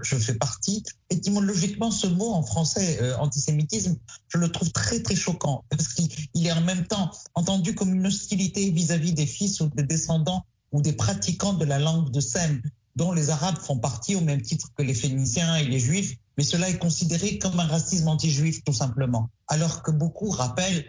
je, 0.02 0.16
fais 0.18 0.36
partie, 0.36 0.84
étymologiquement, 1.10 1.92
ce 1.92 2.08
mot 2.08 2.32
en 2.32 2.44
français, 2.44 3.00
euh, 3.02 3.18
antisémitisme, 3.18 3.98
je 4.28 4.38
le 4.38 4.52
trouve 4.52 4.72
très 4.72 5.02
très 5.02 5.16
choquant 5.16 5.64
parce 5.70 5.94
qu'il 5.94 6.48
est 6.48 6.52
en 6.52 6.62
même 6.62 6.86
temps 6.86 7.12
entendu 7.36 7.74
comme 7.74 7.94
une 7.94 8.08
hostilité 8.08 8.70
vis-à-vis 8.72 9.14
des 9.14 9.26
fils 9.26 9.62
ou 9.62 9.70
des 9.70 9.84
descendants 9.84 10.46
ou 10.72 10.82
des 10.82 10.94
pratiquants 10.94 11.54
de 11.54 11.66
la 11.66 11.80
langue 11.80 12.12
de 12.12 12.20
Sem, 12.20 12.62
dont 12.96 13.12
les 13.12 13.30
Arabes 13.30 13.58
font 13.58 13.78
partie 13.78 14.16
au 14.16 14.22
même 14.22 14.42
titre 14.42 14.70
que 14.76 14.84
les 14.84 14.94
Phéniciens 14.94 15.56
et 15.56 15.66
les 15.66 15.80
Juifs, 15.80 16.18
mais 16.38 16.44
cela 16.44 16.70
est 16.70 16.78
considéré 16.78 17.38
comme 17.38 17.60
un 17.60 17.68
racisme 17.68 18.08
anti-juif 18.08 18.64
tout 18.64 18.74
simplement. 18.74 19.30
Alors 19.48 19.84
que 19.84 19.92
beaucoup 19.92 20.30
rappellent 20.30 20.86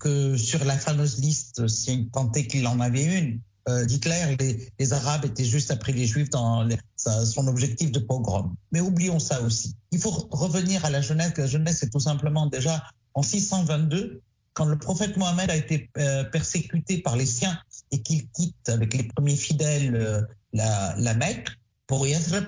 que 0.00 0.36
sur 0.36 0.64
la 0.64 0.78
fameuse 0.78 1.18
liste, 1.18 1.66
si 1.68 2.08
tant 2.12 2.30
est 2.32 2.46
qu'il 2.46 2.66
en 2.66 2.80
avait 2.80 3.04
une, 3.04 3.40
euh, 3.68 3.86
d'Hitler, 3.86 4.36
les, 4.78 4.92
Arabes 4.92 5.24
étaient 5.24 5.44
juste 5.44 5.70
après 5.70 5.92
les 5.92 6.06
Juifs 6.06 6.28
dans 6.28 6.68
son 6.96 7.46
objectif 7.46 7.90
de 7.92 7.98
pogrom. 7.98 8.54
Mais 8.72 8.80
oublions 8.80 9.18
ça 9.18 9.40
aussi. 9.40 9.74
Il 9.90 10.00
faut 10.00 10.28
revenir 10.30 10.84
à 10.84 10.90
la 10.90 11.00
jeunesse. 11.00 11.32
La 11.38 11.46
jeunesse, 11.46 11.78
c'est 11.80 11.90
tout 11.90 12.00
simplement 12.00 12.46
déjà 12.46 12.84
en 13.14 13.22
622, 13.22 14.20
quand 14.52 14.66
le 14.66 14.78
prophète 14.78 15.16
Mohammed 15.16 15.50
a 15.50 15.56
été 15.56 15.90
euh, 15.98 16.24
persécuté 16.24 16.98
par 16.98 17.16
les 17.16 17.26
siens 17.26 17.58
et 17.90 18.02
qu'il 18.02 18.28
quitte 18.28 18.68
avec 18.68 18.94
les 18.94 19.04
premiers 19.04 19.36
fidèles 19.36 19.96
euh, 19.96 20.20
la, 20.54 21.14
Mecque 21.14 21.50
pour 21.86 22.06
Yathrib, 22.06 22.44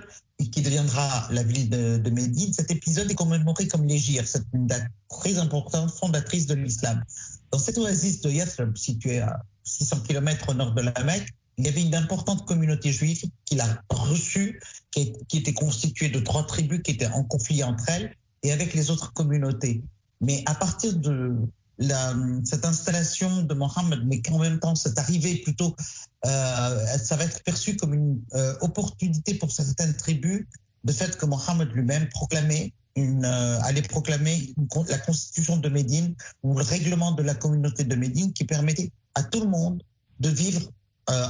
qui 0.53 0.63
deviendra 0.63 1.29
la 1.31 1.43
ville 1.43 1.69
de, 1.69 2.11
Médine, 2.11 2.53
cet 2.53 2.71
épisode 2.71 3.11
est 3.11 3.15
commémoré 3.15 3.69
comme 3.69 3.85
l'Égir. 3.85 4.27
C'est 4.27 4.43
une 4.53 4.67
date 4.67 4.87
très 5.09 5.39
importante, 5.39 5.91
fondatrice 5.91 6.47
de 6.47 6.55
l'islam. 6.55 7.03
Dans 7.51 7.59
cette 7.59 7.79
oasis 7.79 8.21
de 8.23 8.31
Yathrib, 8.31 8.77
située 8.77 9.21
à 9.21 9.43
600 9.65 10.01
km 10.01 10.51
au 10.51 10.55
nord 10.55 10.73
de 10.73 10.83
la 10.83 11.05
Mecque, 11.05 11.29
il 11.59 11.65
y 11.65 11.69
avait 11.69 11.83
une 11.83 11.95
importante 11.95 12.45
communauté 12.47 12.93
juive 12.93 13.25
qui 13.47 13.55
l'a 13.55 13.83
reçue, 13.89 14.61
qui, 14.91 15.15
qui, 15.27 15.39
était 15.39 15.55
constituée 15.55 16.11
de 16.11 16.21
trois 16.21 16.47
tribus 16.47 16.83
qui 16.83 16.91
étaient 16.91 17.07
en 17.07 17.25
conflit 17.25 17.65
entre 17.65 17.89
elles 17.89 18.15
et 18.43 18.53
avec 18.53 18.75
les 18.75 18.91
autres 18.91 19.15
communautés. 19.15 19.83
Mais 20.21 20.43
à 20.45 20.55
partir 20.55 20.95
de 20.95 21.35
cette 21.79 22.65
installation 22.65 23.43
de 23.43 23.55
Mohammed, 23.55 24.01
mais 24.07 24.23
qu'en 24.23 24.39
même 24.39 24.59
temps, 24.59 24.75
cette 24.75 24.99
arrivée 24.99 25.37
plutôt, 25.37 25.77
euh, 26.25 26.97
ça 26.99 27.17
va 27.17 27.25
être 27.25 27.43
perçu 27.43 27.77
comme 27.77 27.95
une 27.95 28.21
euh, 28.35 28.55
opportunité 28.61 29.35
pour 29.35 29.53
certaines 29.53 29.95
tribus, 29.95 30.47
de 30.85 30.93
fait 30.93 31.17
que 31.17 31.27
Mohammed 31.27 31.69
lui-même 31.73 32.09
proclamait 32.09 32.73
euh, 32.99 33.61
allait 33.63 33.83
proclamer 33.83 34.55
la 34.89 34.99
constitution 34.99 35.59
de 35.59 35.69
Médine 35.69 36.15
ou 36.43 36.57
le 36.57 36.65
règlement 36.65 37.13
de 37.13 37.23
la 37.23 37.35
communauté 37.35 37.85
de 37.85 37.95
Médine 37.95 38.33
qui 38.33 38.45
permettait 38.45 38.91
à 39.15 39.23
tout 39.23 39.41
le 39.41 39.49
monde 39.49 39.83
de 40.21 40.31
vivre 40.31 40.63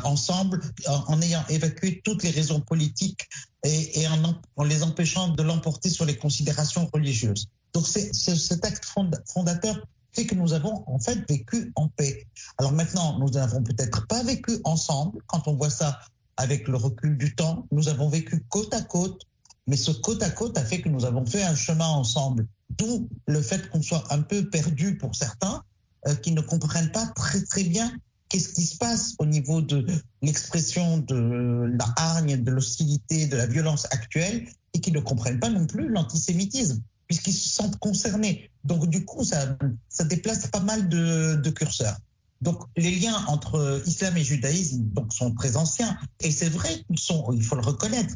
ensemble 0.04 0.60
en, 0.86 1.20
ayant 1.20 1.44
évacué 1.48 2.00
toutes 2.02 2.22
les 2.22 2.30
raisons 2.30 2.60
politiques 2.60 3.28
et, 3.62 4.00
et 4.00 4.08
en, 4.08 4.40
en, 4.56 4.64
les 4.64 4.82
empêchant 4.82 5.28
de 5.28 5.42
l'emporter 5.42 5.90
sur 5.90 6.06
les 6.06 6.16
considérations 6.16 6.88
religieuses. 6.94 7.48
Donc 7.74 7.86
c'est 7.86 8.14
cet 8.14 8.64
acte 8.64 8.86
fondateur 8.86 9.86
c'est 10.16 10.24
que 10.24 10.34
nous 10.34 10.54
avons 10.54 10.82
en 10.86 10.98
fait 10.98 11.28
vécu 11.28 11.72
en 11.76 11.88
paix. 11.88 12.26
Alors 12.56 12.72
maintenant, 12.72 13.18
nous 13.18 13.28
n'avons 13.30 13.62
peut-être 13.62 14.06
pas 14.06 14.22
vécu 14.22 14.58
ensemble. 14.64 15.20
Quand 15.26 15.46
on 15.46 15.56
voit 15.56 15.68
ça 15.68 16.00
avec 16.38 16.68
le 16.68 16.78
recul 16.78 17.18
du 17.18 17.34
temps, 17.34 17.66
nous 17.70 17.88
avons 17.88 18.08
vécu 18.08 18.42
côte 18.48 18.72
à 18.72 18.80
côte, 18.80 19.20
mais 19.66 19.76
ce 19.76 19.90
côte 19.90 20.22
à 20.22 20.30
côte 20.30 20.56
a 20.56 20.64
fait 20.64 20.80
que 20.80 20.88
nous 20.88 21.04
avons 21.04 21.26
fait 21.26 21.42
un 21.42 21.54
chemin 21.54 21.88
ensemble. 21.88 22.46
D'où 22.78 23.10
le 23.26 23.42
fait 23.42 23.68
qu'on 23.68 23.82
soit 23.82 24.10
un 24.10 24.22
peu 24.22 24.48
perdu 24.48 24.96
pour 24.96 25.14
certains, 25.14 25.62
euh, 26.06 26.14
qui 26.14 26.32
ne 26.32 26.40
comprennent 26.40 26.92
pas 26.92 27.06
très 27.08 27.42
très 27.42 27.64
bien 27.64 27.92
qu'est-ce 28.30 28.54
qui 28.54 28.62
se 28.62 28.78
passe 28.78 29.16
au 29.18 29.26
niveau 29.26 29.60
de 29.60 29.86
l'expression 30.22 30.96
de 30.96 31.70
la 31.78 31.92
hargne, 31.96 32.42
de 32.42 32.50
l'hostilité, 32.50 33.26
de 33.26 33.36
la 33.36 33.46
violence 33.46 33.86
actuelle, 33.90 34.48
et 34.72 34.80
qui 34.80 34.92
ne 34.92 35.00
comprennent 35.00 35.40
pas 35.40 35.50
non 35.50 35.66
plus 35.66 35.88
l'antisémitisme 35.88 36.80
puisqu'ils 37.06 37.32
se 37.32 37.48
sentent 37.48 37.78
concernés. 37.78 38.50
Donc, 38.64 38.88
du 38.88 39.04
coup, 39.04 39.24
ça, 39.24 39.56
déplace 40.04 40.46
pas 40.48 40.60
mal 40.60 40.88
de, 40.88 41.50
curseurs. 41.50 41.96
Donc, 42.42 42.62
les 42.76 42.94
liens 42.96 43.24
entre 43.28 43.82
islam 43.86 44.16
et 44.16 44.24
judaïsme 44.24 44.90
sont 45.10 45.32
très 45.34 45.56
anciens. 45.56 45.96
Et 46.20 46.30
c'est 46.30 46.48
vrai 46.48 46.82
qu'ils 46.86 46.98
sont, 46.98 47.32
il 47.32 47.42
faut 47.42 47.56
le 47.56 47.62
reconnaître, 47.62 48.14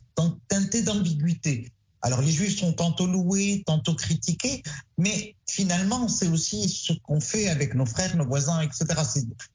teintés 0.48 0.82
d'ambiguïté. 0.82 1.70
Alors, 2.02 2.22
les 2.22 2.32
juifs 2.32 2.58
sont 2.58 2.72
tantôt 2.72 3.06
loués, 3.06 3.62
tantôt 3.66 3.94
critiqués, 3.94 4.62
mais 4.96 5.36
finalement, 5.46 6.08
c'est 6.08 6.28
aussi 6.28 6.68
ce 6.68 6.94
qu'on 6.94 7.20
fait 7.20 7.48
avec 7.48 7.74
nos 7.74 7.84
frères, 7.84 8.16
nos 8.16 8.26
voisins, 8.26 8.60
etc. 8.62 8.86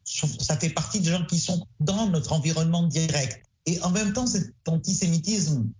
Ça 0.03 0.57
fait 0.57 0.69
partie 0.69 0.99
des 0.99 1.09
gens 1.09 1.25
qui 1.25 1.39
sont 1.39 1.65
dans 1.79 2.07
notre 2.07 2.33
environnement 2.33 2.83
direct. 2.83 3.43
Et 3.65 3.81
en 3.81 3.89
même 3.89 4.13
temps, 4.13 4.27
cet 4.27 4.53
antisémitisme 4.67 5.71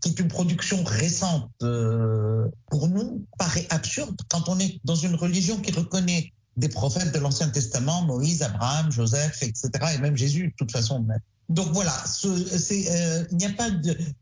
qui 0.00 0.10
est 0.10 0.20
une 0.20 0.28
production 0.28 0.82
récente 0.84 1.50
euh, 1.62 2.46
pour 2.70 2.88
nous, 2.88 3.26
paraît 3.38 3.66
absurde 3.70 4.16
quand 4.28 4.48
on 4.48 4.58
est 4.58 4.80
dans 4.84 4.94
une 4.94 5.14
religion 5.14 5.58
qui 5.60 5.72
reconnaît 5.72 6.32
des 6.56 6.68
prophètes 6.68 7.12
de 7.12 7.18
l'Ancien 7.18 7.48
Testament, 7.50 8.02
Moïse, 8.02 8.42
Abraham, 8.42 8.90
Joseph, 8.90 9.42
etc., 9.42 9.70
et 9.94 9.98
même 9.98 10.16
Jésus, 10.16 10.48
de 10.48 10.54
toute 10.56 10.72
façon. 10.72 11.06
Donc 11.48 11.68
voilà, 11.72 11.94
euh, 12.24 13.24
il 13.30 13.36
n'y 13.36 13.44
a 13.44 13.50
pas 13.50 13.70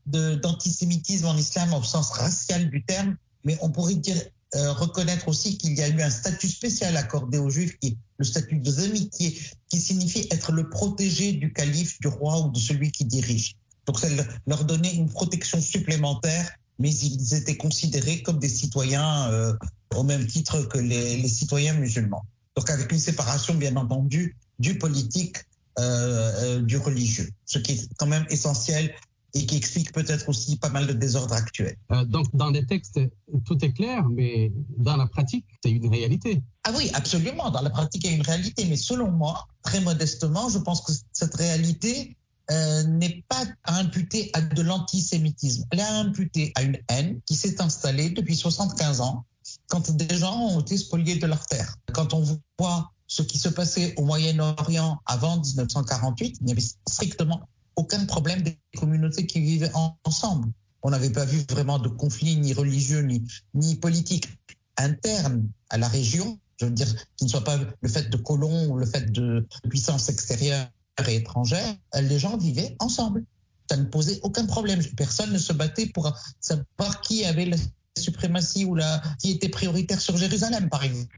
d'antisémitisme 0.06 1.26
en 1.26 1.37
islam 1.37 1.73
au 1.73 1.82
sens 1.82 2.11
racial 2.11 2.68
du 2.70 2.84
terme, 2.84 3.16
mais 3.44 3.56
on 3.62 3.70
pourrait 3.70 3.94
dire 3.94 4.20
euh, 4.56 4.73
reconnaître 4.73 5.28
aussi 5.28 5.58
qu'il 5.58 5.76
y 5.76 5.82
a 5.82 5.88
eu 5.88 6.02
un 6.02 6.11
statut 6.11 6.49
spécial 6.49 6.96
accordé 6.96 7.38
aux 7.38 7.50
Juifs, 7.50 7.78
qui 7.78 7.88
est 7.88 7.96
le 8.18 8.25
statut 8.25 8.56
de 8.56 8.70
qui, 9.08 9.38
qui 9.68 9.80
signifie 9.80 10.28
être 10.30 10.52
le 10.52 10.68
protégé 10.68 11.32
du 11.32 11.52
calife, 11.52 12.00
du 12.00 12.08
roi 12.08 12.40
ou 12.40 12.50
de 12.50 12.58
celui 12.58 12.92
qui 12.92 13.04
dirige. 13.04 13.56
Donc 13.86 13.98
ça 13.98 14.08
leur 14.46 14.64
donnait 14.64 14.94
une 14.94 15.10
protection 15.10 15.60
supplémentaire, 15.60 16.50
mais 16.78 16.92
ils 16.92 17.34
étaient 17.34 17.56
considérés 17.56 18.22
comme 18.22 18.38
des 18.38 18.48
citoyens 18.48 19.30
euh, 19.30 19.52
au 19.94 20.02
même 20.02 20.26
titre 20.26 20.62
que 20.62 20.78
les, 20.78 21.16
les, 21.16 21.28
citoyens 21.28 21.74
musulmans. 21.74 22.24
Donc 22.56 22.70
avec 22.70 22.90
une 22.90 22.98
séparation 22.98 23.54
bien 23.54 23.76
entendu 23.76 24.36
du 24.58 24.78
politique, 24.78 25.38
euh, 25.80 26.32
euh, 26.42 26.62
du 26.62 26.78
religieux, 26.78 27.28
ce 27.46 27.58
qui 27.58 27.72
est 27.72 27.88
quand 27.98 28.06
même 28.06 28.24
essentiel 28.30 28.94
et 29.34 29.44
qui 29.44 29.56
explique 29.56 29.90
peut-être 29.90 30.28
aussi 30.28 30.56
pas 30.56 30.68
mal 30.68 30.86
de 30.86 30.92
désordres 30.92 31.34
actuels. 31.34 31.76
Euh, 31.90 32.04
donc, 32.04 32.26
dans 32.32 32.50
les 32.50 32.64
textes, 32.64 33.00
tout 33.44 33.64
est 33.64 33.72
clair, 33.72 34.04
mais 34.08 34.52
dans 34.76 34.96
la 34.96 35.08
pratique, 35.08 35.44
c'est 35.64 35.72
une 35.72 35.88
réalité. 35.88 36.40
Ah 36.62 36.70
oui, 36.76 36.92
absolument. 36.94 37.50
Dans 37.50 37.60
la 37.60 37.70
pratique, 37.70 38.04
il 38.04 38.10
y 38.10 38.12
a 38.12 38.16
une 38.16 38.22
réalité. 38.22 38.66
Mais 38.66 38.76
selon 38.76 39.10
moi, 39.10 39.48
très 39.62 39.80
modestement, 39.80 40.48
je 40.48 40.58
pense 40.58 40.80
que 40.82 40.92
cette 41.12 41.34
réalité, 41.34 42.16
euh, 42.50 42.82
n'est 42.84 43.24
pas 43.28 43.44
à 43.64 43.78
imputer 43.78 44.30
à 44.34 44.40
de 44.40 44.62
l'antisémitisme. 44.62 45.64
Elle 45.70 45.80
est 45.80 45.82
à 45.82 45.98
imputer 45.98 46.52
à 46.54 46.62
une 46.62 46.78
haine 46.88 47.20
qui 47.26 47.36
s'est 47.36 47.60
installée 47.62 48.10
depuis 48.10 48.36
75 48.36 49.00
ans 49.00 49.24
quand 49.68 49.90
des 49.90 50.16
gens 50.16 50.38
ont 50.38 50.60
été 50.60 50.76
spoliés 50.76 51.16
de 51.16 51.26
leur 51.26 51.46
terre. 51.46 51.76
Quand 51.92 52.14
on 52.14 52.22
voit 52.58 52.92
ce 53.06 53.22
qui 53.22 53.38
se 53.38 53.48
passait 53.48 53.94
au 53.96 54.04
Moyen-Orient 54.04 55.00
avant 55.06 55.40
1948, 55.40 56.38
il 56.40 56.46
n'y 56.46 56.52
avait 56.52 56.62
strictement 56.88 57.48
aucun 57.76 58.04
problème 58.06 58.42
des 58.42 58.58
communautés 58.76 59.26
qui 59.26 59.40
vivaient 59.40 59.72
ensemble. 60.04 60.48
On 60.82 60.90
n'avait 60.90 61.10
pas 61.10 61.24
vu 61.24 61.44
vraiment 61.50 61.78
de 61.78 61.88
conflit 61.88 62.36
ni 62.36 62.52
religieux 62.52 63.00
ni, 63.00 63.24
ni 63.54 63.76
politique 63.76 64.28
interne 64.76 65.48
à 65.70 65.78
la 65.78 65.88
région. 65.88 66.38
Je 66.60 66.66
veux 66.66 66.70
dire, 66.70 66.92
qui 67.16 67.24
ne 67.24 67.30
soit 67.30 67.44
pas 67.44 67.58
le 67.80 67.88
fait 67.88 68.10
de 68.10 68.16
colons 68.16 68.68
ou 68.68 68.76
le 68.76 68.86
fait 68.86 69.10
de 69.10 69.46
puissances 69.68 70.08
extérieures 70.08 70.68
et 71.06 71.16
étrangères. 71.16 71.76
Les 72.00 72.18
gens 72.18 72.36
vivaient 72.36 72.76
ensemble. 72.78 73.24
Ça 73.68 73.76
ne 73.76 73.84
posait 73.84 74.20
aucun 74.22 74.46
problème. 74.46 74.82
Personne 74.96 75.32
ne 75.32 75.38
se 75.38 75.52
battait 75.52 75.86
pour 75.86 76.12
savoir 76.40 77.00
qui 77.00 77.24
avait 77.24 77.46
la 77.46 77.56
suprématie 77.98 78.64
ou 78.64 78.76
qui 79.18 79.30
était 79.30 79.48
prioritaire 79.48 80.00
sur 80.00 80.16
Jérusalem, 80.16 80.68
par 80.68 80.84
exemple. 80.84 81.16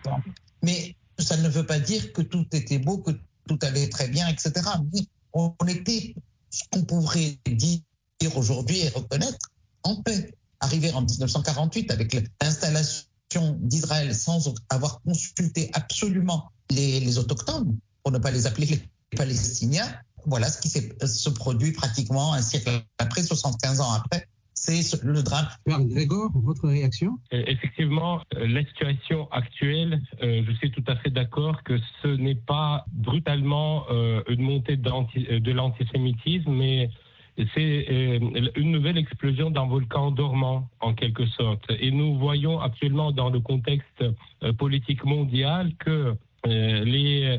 Mais 0.62 0.96
ça 1.18 1.36
ne 1.36 1.48
veut 1.48 1.66
pas 1.66 1.78
dire 1.78 2.12
que 2.12 2.22
tout 2.22 2.46
était 2.52 2.78
beau, 2.78 2.98
que 2.98 3.12
tout 3.48 3.58
allait 3.62 3.88
très 3.88 4.08
bien, 4.08 4.28
etc. 4.28 4.52
On 5.32 5.54
était 5.66 6.14
ce 6.50 6.62
qu'on 6.70 6.84
pourrait 6.84 7.38
dire 7.46 7.80
aujourd'hui 8.36 8.78
et 8.80 8.88
reconnaître 8.88 9.50
en 9.82 9.96
paix. 9.96 10.34
Arrivé 10.60 10.90
en 10.92 11.02
1948 11.02 11.90
avec 11.90 12.16
l'installation 12.40 13.58
d'Israël 13.58 14.14
sans 14.14 14.54
avoir 14.70 15.02
consulté 15.02 15.70
absolument 15.74 16.50
les, 16.70 17.00
les, 17.00 17.18
autochtones, 17.18 17.76
pour 18.02 18.10
ne 18.10 18.18
pas 18.18 18.30
les 18.30 18.46
appeler 18.46 18.66
les 18.66 18.82
Palestiniens, 19.16 19.88
voilà 20.26 20.48
ce 20.48 20.60
qui 20.60 20.68
se 20.68 21.30
produit 21.30 21.72
pratiquement 21.72 22.32
un 22.32 22.42
siècle 22.42 22.70
après, 22.98 23.22
75 23.22 23.80
ans 23.80 23.92
après, 23.92 24.28
c'est 24.54 25.02
le 25.04 25.22
drame. 25.22 25.46
Grégor, 25.66 26.30
votre 26.34 26.66
réaction? 26.66 27.18
Euh, 27.32 27.44
Effectivement, 27.46 28.20
euh, 28.34 28.48
la 28.48 28.64
situation 28.64 29.30
actuelle, 29.30 30.02
euh, 30.22 30.42
je 30.46 30.52
suis 30.54 30.70
tout 30.72 30.82
à 30.88 30.96
fait 30.96 31.10
d'accord 31.10 31.62
que 31.62 31.78
ce 32.02 32.08
n'est 32.08 32.34
pas 32.34 32.84
brutalement 32.92 33.84
une 34.28 34.42
montée 34.42 34.76
de 34.76 35.52
l'antisémitisme, 35.52 36.50
mais 36.50 36.90
c'est 37.54 38.18
une 38.56 38.72
nouvelle 38.72 38.98
explosion 38.98 39.50
d'un 39.50 39.66
volcan 39.66 40.10
dormant, 40.10 40.68
en 40.80 40.94
quelque 40.94 41.26
sorte. 41.26 41.64
Et 41.78 41.90
nous 41.90 42.18
voyons 42.18 42.60
actuellement 42.60 43.12
dans 43.12 43.30
le 43.30 43.40
contexte 43.40 44.04
politique 44.58 45.04
mondial 45.04 45.72
que 45.78 46.16
les 46.46 47.24
euh, 47.24 47.38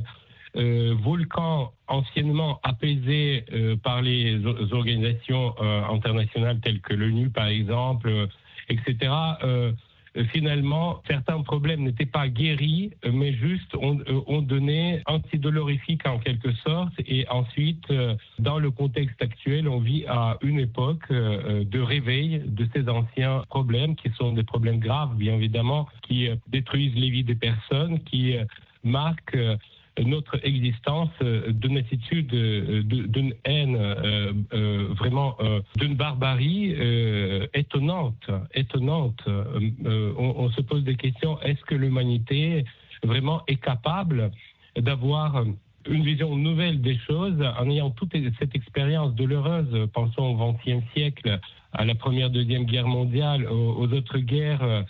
volcan 0.57 1.71
anciennement 1.87 2.59
apaisé 2.63 3.45
euh, 3.53 3.75
par 3.77 4.01
les 4.01 4.39
organisations 4.71 5.55
euh, 5.61 5.83
internationales 5.89 6.59
telles 6.61 6.81
que 6.81 6.93
l'ONU 6.93 7.29
par 7.29 7.47
exemple, 7.47 8.27
etc. 8.69 9.11
finalement, 10.31 11.01
certains 11.07 11.41
problèmes 11.41 11.83
n'étaient 11.83 12.05
pas 12.05 12.27
guéris, 12.27 12.91
mais 13.09 13.33
juste 13.33 13.73
ont, 13.75 13.99
ont 14.25 14.41
donné 14.41 15.01
antidolorifique 15.05 16.05
en 16.07 16.17
quelque 16.19 16.51
sorte. 16.65 16.91
Et 17.07 17.25
ensuite, 17.29 17.85
dans 18.39 18.59
le 18.59 18.71
contexte 18.71 19.21
actuel, 19.21 19.69
on 19.69 19.79
vit 19.79 20.05
à 20.07 20.37
une 20.41 20.59
époque 20.59 21.09
de 21.11 21.79
réveil 21.79 22.41
de 22.45 22.67
ces 22.73 22.89
anciens 22.89 23.43
problèmes, 23.47 23.95
qui 23.95 24.09
sont 24.17 24.33
des 24.33 24.43
problèmes 24.43 24.79
graves, 24.79 25.15
bien 25.15 25.35
évidemment, 25.35 25.87
qui 26.01 26.27
détruisent 26.47 26.95
les 26.95 27.09
vies 27.09 27.23
des 27.23 27.35
personnes, 27.35 27.99
qui 27.99 28.35
marquent 28.83 29.37
notre 30.05 30.39
existence 30.45 31.09
euh, 31.21 31.51
d'une 31.51 31.77
attitude, 31.77 32.33
euh, 32.33 32.83
d'une 32.83 33.33
haine, 33.45 33.75
euh, 33.75 34.87
vraiment 34.97 35.37
d'une 35.75 35.95
barbarie 35.95 36.75
étonnante, 37.53 38.29
étonnante. 38.53 39.23
On, 39.27 40.49
se 40.49 40.61
pose 40.61 40.83
des 40.83 40.95
questions. 40.95 41.39
Est-ce 41.41 41.61
que 41.65 41.75
l'humanité 41.75 42.65
vraiment 43.03 43.43
est 43.47 43.61
capable 43.61 44.31
d'avoir 44.75 45.43
une 45.89 46.03
vision 46.03 46.35
nouvelle 46.35 46.81
des 46.81 46.97
choses 47.07 47.41
en 47.59 47.69
ayant 47.69 47.91
toute 47.91 48.13
cette 48.39 48.55
expérience 48.55 49.13
douloureuse, 49.15 49.87
pensons 49.93 50.23
au 50.23 50.53
XXe 50.53 50.83
siècle, 50.93 51.39
à 51.73 51.85
la 51.85 51.95
première, 51.95 52.29
deuxième 52.29 52.65
guerre 52.65 52.87
mondiale, 52.87 53.47
aux 53.47 53.91
autres 53.93 54.19
guerres 54.19 54.85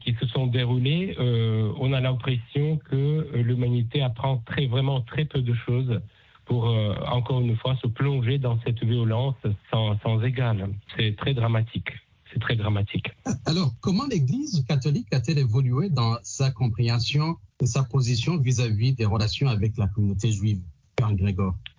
qui 0.00 0.14
se 0.14 0.26
sont 0.28 0.46
déroulées, 0.46 1.14
euh, 1.18 1.72
on 1.78 1.92
a 1.92 2.00
l'impression 2.00 2.78
que 2.78 2.96
euh, 2.96 3.42
l'humanité 3.42 4.02
apprend 4.02 4.38
très, 4.46 4.66
vraiment 4.66 5.02
très 5.02 5.24
peu 5.24 5.42
de 5.42 5.54
choses 5.54 6.00
pour, 6.46 6.64
encore 7.12 7.42
une 7.42 7.56
fois, 7.58 7.76
se 7.82 7.86
plonger 7.86 8.38
dans 8.38 8.58
cette 8.64 8.82
violence 8.82 9.34
sans, 9.70 9.98
sans 10.00 10.22
égal. 10.22 10.70
C'est 10.96 11.14
très 11.14 11.34
dramatique. 11.34 11.90
C'est 12.32 12.40
très 12.40 12.56
dramatique. 12.56 13.10
Alors, 13.44 13.74
comment 13.80 14.06
l'Église 14.10 14.64
catholique 14.66 15.12
a-t-elle 15.12 15.38
évolué 15.38 15.90
dans 15.90 16.16
sa 16.22 16.50
compréhension 16.50 17.36
et 17.60 17.66
sa 17.66 17.82
position 17.82 18.38
vis-à-vis 18.38 18.92
-vis 18.92 18.96
des 18.96 19.04
relations 19.04 19.48
avec 19.48 19.76
la 19.76 19.88
communauté 19.88 20.32
juive? 20.32 20.62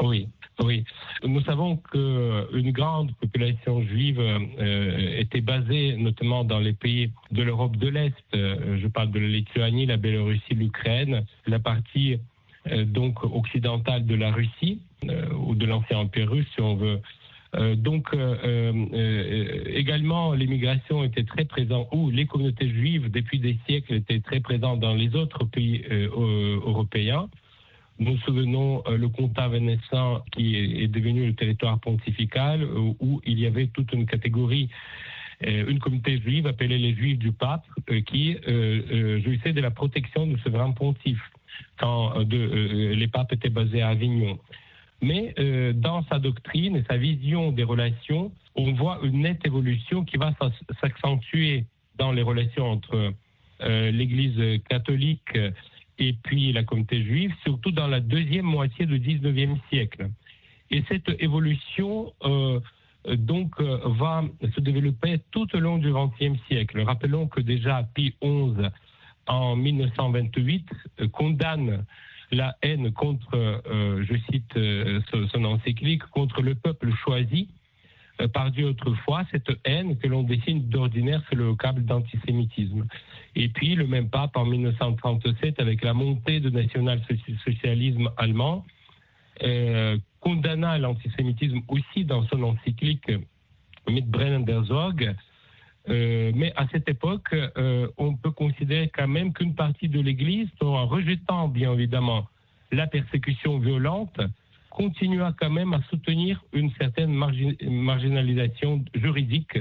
Oui, 0.01 0.27
oui. 0.63 0.83
Nous 1.23 1.41
savons 1.41 1.77
qu'une 1.77 2.71
grande 2.71 3.13
population 3.15 3.81
juive 3.83 4.19
euh, 4.19 5.19
était 5.19 5.41
basée 5.41 5.95
notamment 5.97 6.43
dans 6.43 6.59
les 6.59 6.73
pays 6.73 7.11
de 7.31 7.43
l'Europe 7.43 7.75
de 7.77 7.87
l'Est. 7.87 8.15
Euh, 8.33 8.77
je 8.81 8.87
parle 8.87 9.11
de 9.11 9.19
la 9.19 9.27
Lituanie, 9.27 9.85
la 9.85 9.97
Biélorussie, 9.97 10.53
l'Ukraine, 10.53 11.25
la 11.47 11.59
partie 11.59 12.17
euh, 12.67 12.85
donc 12.85 13.23
occidentale 13.23 14.05
de 14.05 14.15
la 14.15 14.31
Russie 14.31 14.81
ou 15.37 15.55
de 15.55 15.65
l'ancien 15.65 15.99
empire 15.99 16.29
russe, 16.29 16.45
si 16.53 16.59
on 16.59 16.75
veut. 16.75 16.99
donc 17.77 18.13
également 19.65 20.33
l'immigration 20.33 21.05
était 21.05 21.23
très 21.23 21.45
présente 21.45 21.87
ou 21.93 22.09
les 22.09 22.25
communautés 22.25 22.69
juives 22.69 23.09
depuis 23.09 23.39
des 23.39 23.57
siècles 23.65 23.93
étaient 23.93 24.19
très 24.19 24.41
présentes 24.41 24.81
dans 24.81 24.93
les 24.93 25.15
autres 25.15 25.45
pays 25.45 25.85
européens. 25.89 27.29
Nous 27.99 28.17
souvenons 28.19 28.81
euh, 28.87 28.97
le 28.97 29.09
comtat 29.09 29.49
vénécin 29.49 30.21
qui 30.31 30.55
est, 30.55 30.87
devenu 30.87 31.27
le 31.27 31.33
territoire 31.33 31.79
pontifical 31.79 32.63
euh, 32.63 32.93
où 33.01 33.21
il 33.25 33.39
y 33.39 33.45
avait 33.45 33.67
toute 33.67 33.91
une 33.91 34.05
catégorie 34.05 34.69
euh, 35.45 35.69
une 35.69 35.79
communauté 35.79 36.19
juive 36.19 36.47
appelée 36.47 36.77
les 36.77 36.93
Juifs 36.95 37.19
du 37.19 37.31
Pape 37.31 37.65
qui 38.07 38.37
jouissait 39.23 39.53
de 39.53 39.61
la 39.61 39.71
protection 39.71 40.27
du 40.27 40.37
souverain 40.39 40.71
pontife 40.71 41.21
quand 41.77 42.13
les 42.29 43.07
papes 43.07 43.31
étaient 43.33 43.49
basés 43.49 43.81
à 43.81 43.89
Avignon. 43.89 44.37
Mais 45.01 45.33
dans 45.73 46.03
sa 46.07 46.19
doctrine 46.19 46.75
et 46.75 46.83
sa 46.89 46.97
vision 46.97 47.53
des 47.53 47.63
relations, 47.63 48.33
on 48.55 48.73
voit 48.73 48.99
une 49.01 49.21
nette 49.21 49.45
évolution 49.45 50.03
qui 50.03 50.17
va 50.17 50.33
s'accentuer 50.81 51.65
dans 51.97 52.11
les 52.11 52.21
relations 52.21 52.69
entre 52.69 53.13
l'Église 53.61 54.61
catholique 54.69 55.37
et 55.99 56.13
puis 56.13 56.51
la 56.53 56.63
communauté 56.63 57.03
juive, 57.03 57.33
surtout 57.43 57.71
dans 57.71 57.87
la 57.87 57.99
deuxième 57.99 58.45
moitié 58.45 58.85
du 58.85 58.99
19e 58.99 59.57
siècle. 59.69 60.09
Et 60.71 60.83
cette 60.87 61.09
évolution, 61.21 62.13
euh, 62.23 62.59
donc, 63.15 63.51
euh, 63.59 63.79
va 63.85 64.23
se 64.55 64.61
développer 64.61 65.19
tout 65.31 65.47
au 65.55 65.59
long 65.59 65.77
du 65.77 65.91
XXe 65.91 66.39
siècle. 66.47 66.81
Rappelons 66.81 67.27
que 67.27 67.41
déjà 67.41 67.83
Pie 67.93 68.15
XI, 68.21 68.67
en 69.27 69.55
1928, 69.55 70.69
euh, 71.01 71.07
condamne 71.09 71.85
la 72.31 72.55
haine 72.61 72.91
contre, 72.91 73.63
je 73.65 74.15
cite 74.29 74.53
son 75.31 75.45
encyclique, 75.45 76.03
contre 76.11 76.43
le 76.43 76.53
peuple 76.53 76.93
choisi 77.03 77.49
par 78.27 78.51
Dieu 78.51 78.67
autrefois, 78.67 79.23
cette 79.31 79.49
haine 79.63 79.97
que 79.97 80.07
l'on 80.07 80.23
dessine 80.23 80.67
d'ordinaire 80.67 81.23
sur 81.27 81.37
le 81.37 81.45
vocable 81.45 81.85
d'antisémitisme. 81.85 82.85
Et 83.35 83.49
puis 83.49 83.75
le 83.75 83.87
même 83.87 84.09
pape 84.09 84.35
en 84.35 84.45
1937, 84.45 85.59
avec 85.59 85.83
la 85.83 85.93
montée 85.93 86.39
du 86.39 86.51
national-socialisme 86.51 88.09
allemand, 88.17 88.65
euh, 89.43 89.97
condamna 90.19 90.77
l'antisémitisme 90.77 91.61
aussi 91.69 92.03
dans 92.03 92.25
son 92.27 92.43
encyclique 92.43 93.09
Mitbrennen 93.87 94.43
der 94.43 94.65
Sorge. 94.65 95.15
Euh, 95.87 96.31
mais 96.35 96.51
à 96.57 96.67
cette 96.67 96.89
époque, 96.89 97.33
euh, 97.33 97.87
on 97.97 98.15
peut 98.15 98.31
considérer 98.31 98.89
quand 98.89 99.07
même 99.07 99.31
qu'une 99.33 99.55
partie 99.55 99.87
de 99.87 99.99
l'Église, 100.01 100.49
en 100.59 100.85
rejetant 100.85 101.47
bien 101.47 101.73
évidemment 101.73 102.27
la 102.71 102.85
persécution 102.85 103.59
violente, 103.59 104.19
continua 104.79 105.33
quand 105.37 105.49
même 105.49 105.73
à 105.73 105.81
soutenir 105.89 106.41
une 106.53 106.71
certaine 106.79 107.13
marginalisation 107.13 108.85
juridique 108.95 109.59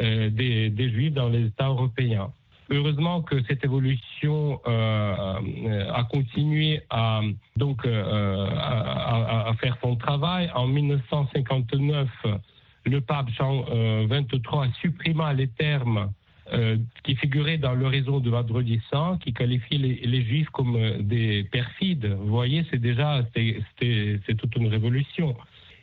euh, 0.00 0.28
des, 0.28 0.90
Juifs 0.90 1.14
dans 1.14 1.30
les 1.30 1.46
États 1.46 1.68
européens. 1.68 2.30
Heureusement 2.68 3.22
que 3.22 3.42
cette 3.44 3.64
évolution 3.64 4.60
euh, 4.66 5.90
a 6.00 6.04
continué 6.04 6.82
à 6.90 7.22
donc 7.56 7.86
euh, 7.86 8.48
à, 8.54 9.52
faire 9.60 9.78
son 9.82 9.96
travail. 9.96 10.50
En 10.54 10.66
1959, 10.66 12.08
le 12.84 13.00
pape 13.00 13.30
Jean 13.30 13.64
XXIII 14.06 14.72
supprimé 14.82 15.24
les 15.36 15.48
termes 15.48 16.10
euh, 16.52 16.76
qui 17.04 17.16
figuraient 17.16 17.58
dans 17.58 17.74
l'horizon 17.74 18.20
de 18.20 18.30
Vendredi 18.30 18.80
Saint, 18.90 19.18
qui 19.22 19.32
qualifie 19.32 19.78
les, 19.78 19.94
les, 20.04 20.22
Juifs 20.22 20.50
comme 20.50 20.76
euh, 20.76 20.98
des 21.00 21.44
perfides. 21.44 22.06
Vous 22.06 22.28
voyez, 22.28 22.64
c'est 22.70 22.80
déjà 22.80 23.24
c'est 23.34 24.36
toute 24.36 24.54
une 24.56 24.66
révolution. 24.66 25.36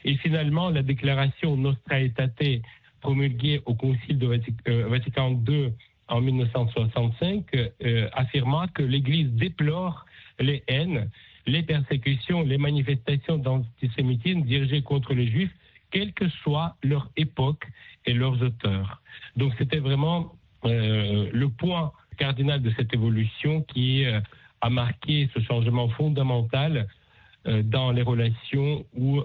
Et 0.03 0.15
finalement, 0.17 0.69
la 0.69 0.83
déclaration 0.83 1.57
Nostra 1.57 2.01
Aetate 2.01 2.61
promulguée 3.01 3.61
au 3.65 3.73
Concile 3.73 4.17
de 4.17 4.39
euh, 4.67 4.87
Vatican 4.87 5.39
II 5.47 5.73
en 6.07 6.21
1965 6.21 7.45
euh, 7.55 8.09
affirma 8.13 8.67
que 8.73 8.83
l'Église 8.83 9.31
déplore 9.31 10.05
les 10.39 10.63
haines, 10.67 11.09
les 11.47 11.63
persécutions, 11.63 12.43
les 12.43 12.57
manifestations 12.57 13.37
d'antisémitisme 13.37 14.41
dirigées 14.41 14.81
contre 14.81 15.13
les 15.13 15.27
juifs, 15.27 15.51
quelle 15.91 16.13
que 16.13 16.29
soit 16.43 16.75
leur 16.83 17.09
époque 17.17 17.65
et 18.05 18.13
leurs 18.13 18.41
auteurs. 18.41 19.01
Donc 19.35 19.53
c'était 19.57 19.79
vraiment 19.79 20.33
euh, 20.65 21.29
le 21.31 21.49
point 21.49 21.91
cardinal 22.17 22.61
de 22.61 22.71
cette 22.77 22.93
évolution 22.93 23.61
qui 23.61 24.05
euh, 24.05 24.19
a 24.61 24.69
marqué 24.69 25.29
ce 25.33 25.39
changement 25.41 25.89
fondamental 25.89 26.87
euh, 27.47 27.63
dans 27.63 27.91
les 27.91 28.03
relations 28.03 28.85
où 28.95 29.21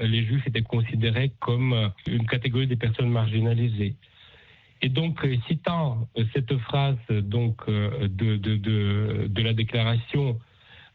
les 0.00 0.24
juifs 0.24 0.46
étaient 0.46 0.62
considérés 0.62 1.32
comme 1.40 1.90
une 2.06 2.26
catégorie 2.26 2.66
des 2.66 2.76
personnes 2.76 3.10
marginalisées. 3.10 3.96
Et 4.82 4.88
donc, 4.88 5.26
citant 5.46 6.08
cette 6.32 6.56
phrase 6.58 6.96
donc 7.10 7.68
de, 7.68 8.36
de, 8.36 9.42
la 9.42 9.52
déclaration 9.52 10.38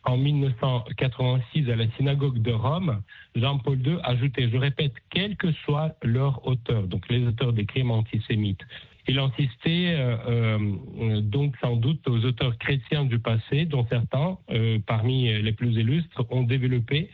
en 0.06 0.18
1986 0.18 1.70
à 1.70 1.76
la 1.76 1.88
synagogue 1.92 2.42
de 2.42 2.52
Rome, 2.52 3.02
Jean-Paul 3.36 3.80
II 3.86 3.98
ajoutait, 4.04 4.50
je 4.50 4.58
répète, 4.58 4.94
quel 5.12 5.36
que 5.36 5.52
soit 5.52 5.96
leur 6.04 6.48
auteur, 6.48 6.84
donc 6.84 7.08
les 7.10 7.28
auteurs 7.28 7.54
des 7.54 7.66
crimes 7.66 7.92
antisémites. 7.92 8.62
Il 9.08 9.20
insistait 9.20 9.94
euh, 9.96 10.18
euh, 10.28 11.22
donc 11.22 11.56
sans 11.62 11.76
doute 11.76 12.08
aux 12.08 12.26
auteurs 12.26 12.58
chrétiens 12.58 13.06
du 13.06 13.20
passé, 13.20 13.66
dont 13.66 13.86
certains, 13.88 14.40
euh, 14.50 14.80
parmi 14.86 15.32
les 15.42 15.52
plus 15.52 15.74
illustres, 15.76 16.26
ont 16.32 16.42
développé 16.44 17.10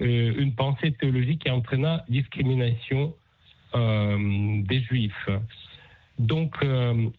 une 0.00 0.54
pensée 0.54 0.92
théologique 0.92 1.42
qui 1.42 1.50
entraîna 1.50 2.04
discrimination 2.08 3.12
des 3.74 4.80
juifs. 4.82 5.28
Donc, 6.20 6.64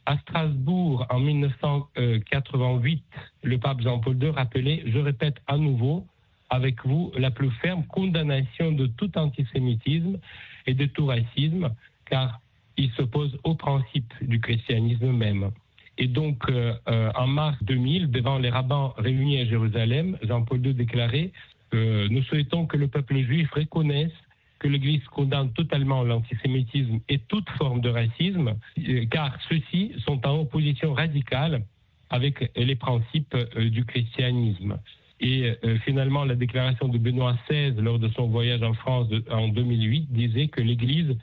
à 0.06 0.18
Strasbourg, 0.20 1.06
en 1.10 1.20
1988, 1.20 3.04
le 3.44 3.58
pape 3.58 3.82
Jean-Paul 3.82 4.24
II 4.24 4.30
rappelait, 4.30 4.84
je 4.86 4.98
répète 4.98 5.42
à 5.48 5.58
nouveau, 5.58 6.08
avec 6.50 6.86
vous, 6.86 7.12
la 7.18 7.32
plus 7.32 7.52
ferme 7.62 7.84
condamnation 7.84 8.72
de 8.72 8.88
tout 8.88 9.12
antisémitisme 9.18 10.18
et 10.66 10.74
de 10.74 10.86
tout 10.86 11.06
racisme, 11.06 11.72
car 12.10 12.40
il 12.80 12.92
s'oppose 12.92 13.38
au 13.44 13.56
principe 13.56 14.12
du 14.22 14.40
christianisme 14.40 15.12
même. 15.12 15.52
Et 15.98 16.08
donc, 16.08 16.50
euh, 16.50 16.74
euh, 16.88 17.12
en 17.16 17.28
mars 17.28 17.58
2000, 17.62 18.10
devant 18.10 18.40
les 18.40 18.50
rabbins 18.50 18.94
réunis 18.98 19.42
à 19.42 19.46
Jérusalem, 19.46 20.18
Jean-Paul 20.24 20.66
II 20.66 20.74
déclarait 20.74 21.32
Nous 21.74 22.24
souhaitons 22.24 22.66
que 22.66 22.78
le 22.78 22.88
peuple 22.88 23.18
juif 23.20 23.52
reconnaisse 23.52 24.18
que 24.60 24.68
l'Église 24.68 25.04
condamne 25.06 25.52
totalement 25.54 26.04
l'antisémitisme 26.04 27.00
et 27.08 27.18
toute 27.18 27.50
forme 27.52 27.82
de 27.82 27.90
racisme, 27.90 28.56
euh, 28.78 29.06
car 29.10 29.38
ceux-ci 29.48 29.94
sont 30.06 30.26
en 30.28 30.42
opposition 30.42 30.94
radicale 30.94 31.64
avec 32.10 32.52
les 32.56 32.76
principes 32.76 33.36
euh, 33.36 33.70
du 33.70 33.86
christianisme. 33.86 34.78
Et 35.22 35.54
euh, 35.64 35.78
finalement, 35.80 36.24
la 36.26 36.36
déclaration 36.36 36.88
de 36.88 36.98
Benoît 36.98 37.38
XVI 37.50 37.74
lors 37.82 38.00
de 38.00 38.10
son 38.10 38.28
voyage 38.28 38.64
en 38.64 38.74
France 38.74 39.08
en 39.32 39.48
2008 39.48 40.12
disait 40.12 40.48
que 40.48 40.62
l'Église 40.62 41.18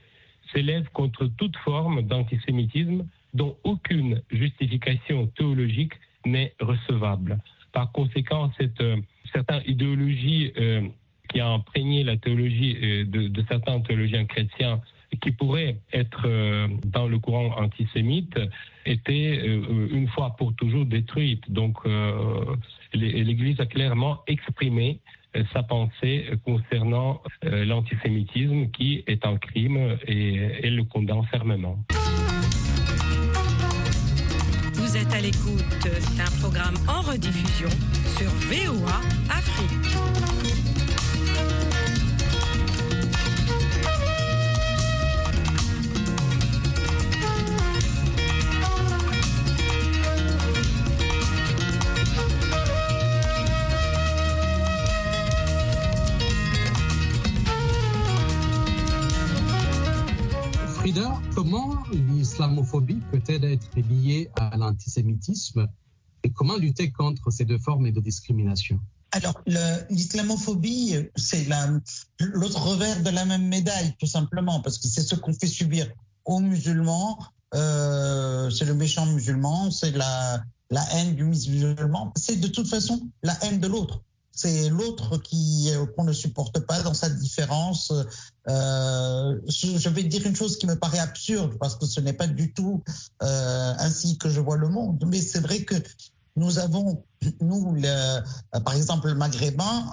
s'élève 0.53 0.89
contre 0.93 1.27
toute 1.37 1.57
forme 1.59 2.03
d'antisémitisme 2.03 3.07
dont 3.35 3.57
aucune 3.65 4.23
justification 4.31 5.27
théologique 5.37 5.93
n'est 6.25 6.55
recevable. 6.61 7.39
Par 7.73 7.93
conséquent, 7.93 8.51
cette 8.59 8.83
certaines 9.33 9.63
idéologies 9.67 10.53
qui 11.29 11.41
a 11.41 11.49
imprégné 11.49 12.05
la 12.05 12.17
théologie 12.17 12.77
euh, 12.83 13.05
de, 13.05 13.45
certains 13.49 13.81
théologiens 13.81 14.25
chrétiens 14.25 14.81
qui 15.21 15.31
pourraient 15.31 15.77
être 15.93 16.25
euh, 16.27 16.69
dans 16.85 17.07
le 17.07 17.19
courant 17.19 17.55
antisémite 17.57 18.39
était 18.85 19.41
euh, 19.43 19.89
une 19.91 20.09
fois 20.09 20.37
pour 20.37 20.55
toujours 20.55 20.85
détruite. 20.85 21.51
Donc 21.51 21.79
l'Église 22.93 23.61
a 23.61 23.67
clairement 23.67 24.23
exprimé 24.27 25.01
sa 25.53 25.63
pensée 25.63 26.27
concernant 26.45 27.23
l'antisémitisme 27.43 28.71
qui 28.71 29.05
est 29.07 29.25
un 29.27 29.37
crime 29.37 29.99
et 30.07 30.37
elle 30.63 30.77
le 30.77 30.85
condamne 30.85 31.25
fermement. 31.31 31.79
Vous 34.75 34.97
êtes 34.97 35.13
à 35.13 35.21
l'écoute 35.21 35.89
d'un 36.17 36.31
programme 36.41 36.75
en 36.89 37.01
rediffusion 37.03 37.69
sur 38.17 38.31
VOA 38.49 39.01
Afrique. 39.31 40.26
Comment 61.37 61.77
l'islamophobie 61.93 63.03
peut-elle 63.13 63.45
être 63.45 63.69
liée 63.77 64.31
à 64.37 64.57
l'antisémitisme 64.57 65.69
et 66.25 66.31
comment 66.31 66.57
lutter 66.57 66.91
contre 66.91 67.31
ces 67.31 67.45
deux 67.45 67.59
formes 67.59 67.91
de 67.93 68.01
discrimination? 68.01 68.81
Alors, 69.13 69.43
l'islamophobie, 69.91 70.97
c'est 71.15 71.47
l'autre 72.21 72.63
revers 72.63 73.03
de 73.03 73.11
la 73.11 73.27
même 73.27 73.47
médaille, 73.47 73.95
tout 73.99 74.07
simplement, 74.07 74.61
parce 74.61 74.79
que 74.79 74.89
c'est 74.89 75.03
ce 75.03 75.15
qu'on 75.15 75.35
fait 75.35 75.47
subir 75.47 75.87
aux 76.25 76.41
musulmans. 76.41 77.19
Euh, 77.55 78.49
c'est 78.51 78.65
le 78.65 78.75
méchant 78.75 79.05
musulman, 79.05 79.71
c'est 79.71 79.93
la, 79.93 80.43
la 80.71 80.83
haine 80.95 81.15
du 81.15 81.25
musulman. 81.25 82.13
C'est 82.17 82.41
de 82.41 82.49
toute 82.49 82.67
façon 82.67 83.09
la 83.23 83.37
haine 83.45 83.61
de 83.61 83.67
l'autre 83.69 84.03
c'est 84.37 84.69
l'autre 84.69 85.17
qui 85.17 85.71
euh, 85.73 85.87
qu'on 85.87 86.05
ne 86.05 86.13
supporte 86.13 86.61
pas 86.61 86.83
dans 86.83 86.95
sa 86.95 87.09
différence. 87.09 87.91
Euh, 88.49 89.41
je 89.49 89.89
vais 89.89 90.05
dire 90.05 90.27
une 90.27 90.37
chose 90.37 90.59
qui 90.59 90.67
me 90.67 90.77
paraît 90.77 90.99
absurde 90.99 91.57
parce 91.59 91.75
que 91.75 91.87
ce 91.87 92.01
n'est 92.01 92.13
pas 92.13 92.27
du 92.27 92.53
tout 92.53 92.85
euh, 93.23 93.73
ainsi 93.79 94.19
que 94.19 94.29
je 94.29 94.41
vois 94.41 94.59
le 94.59 94.69
monde. 94.69 95.03
Mais 95.09 95.23
c'est 95.23 95.41
vrai 95.41 95.65
que 95.65 95.75
nous 96.37 96.59
avons, 96.59 97.03
nous, 97.41 97.81
par 98.63 98.75
exemple, 98.75 99.09
le 99.09 99.15
maghrébin, 99.15 99.87